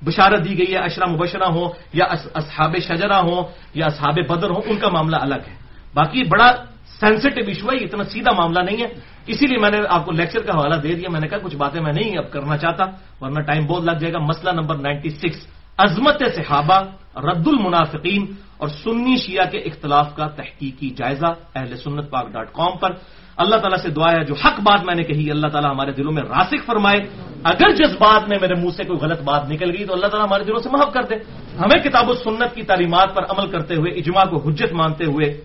[0.05, 2.05] بشارت دی گئی ہے، اشرا مبشرہ ہو یا
[2.35, 3.43] اصحاب شجرا ہو
[3.75, 5.55] یا اصحاب بدر ہو ان کا معاملہ الگ ہے۔
[5.95, 6.53] باقی بڑا
[7.01, 8.89] سینسٹو ایشو ہے اتنا سیدھا معاملہ نہیں ہے۔
[9.27, 11.57] اسی لیے میں نے آپ کو لیکچر کا حوالہ دے دیا۔ میں نے کہا کچھ
[11.57, 12.85] باتیں میں نہیں اب کرنا چاہتا،
[13.21, 15.47] ورنہ ٹائم بہت لگ جائے گا۔ مسئلہ نمبر نائنٹی سکس
[15.79, 16.81] عظمت صحابہ
[17.17, 18.27] رد المنافقین
[18.59, 22.91] اور سنی شیعہ کے اختلاف کا تحقیقی جائزہ اہل سنت پاک ڈاٹ کام پر۔
[23.37, 26.13] اللہ تعالیٰ سے دعا ہے، جو حق بات میں نے کہی، اللہ تعالیٰ ہمارے دلوں
[26.13, 26.97] میں راسک فرمائے۔
[27.45, 30.27] اگر جس بات میں میرے منہ سے کوئی غلط بات نکل گئی تو اللہ تعالیٰ
[30.27, 31.15] ہمارے دلوں سے محف کر دے۔
[31.59, 35.41] ہمیں کتاب و سنت کی تعلیمات پر عمل کرتے ہوئے، اجماع کو حجت مانتے ہوئے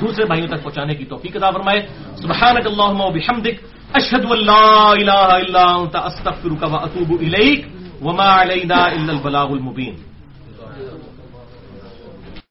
[0.00, 1.80] دوسرے بھائیوں تک پہنچانے کی توفیق عطا فرمائے۔
[2.22, 3.56] سبحانك اللهم وبحمدك
[3.94, 7.68] اشهد ان لا اله الا انت استغفرك واتوب اليك
[8.02, 10.15] وما علينا الا البلاغ المبين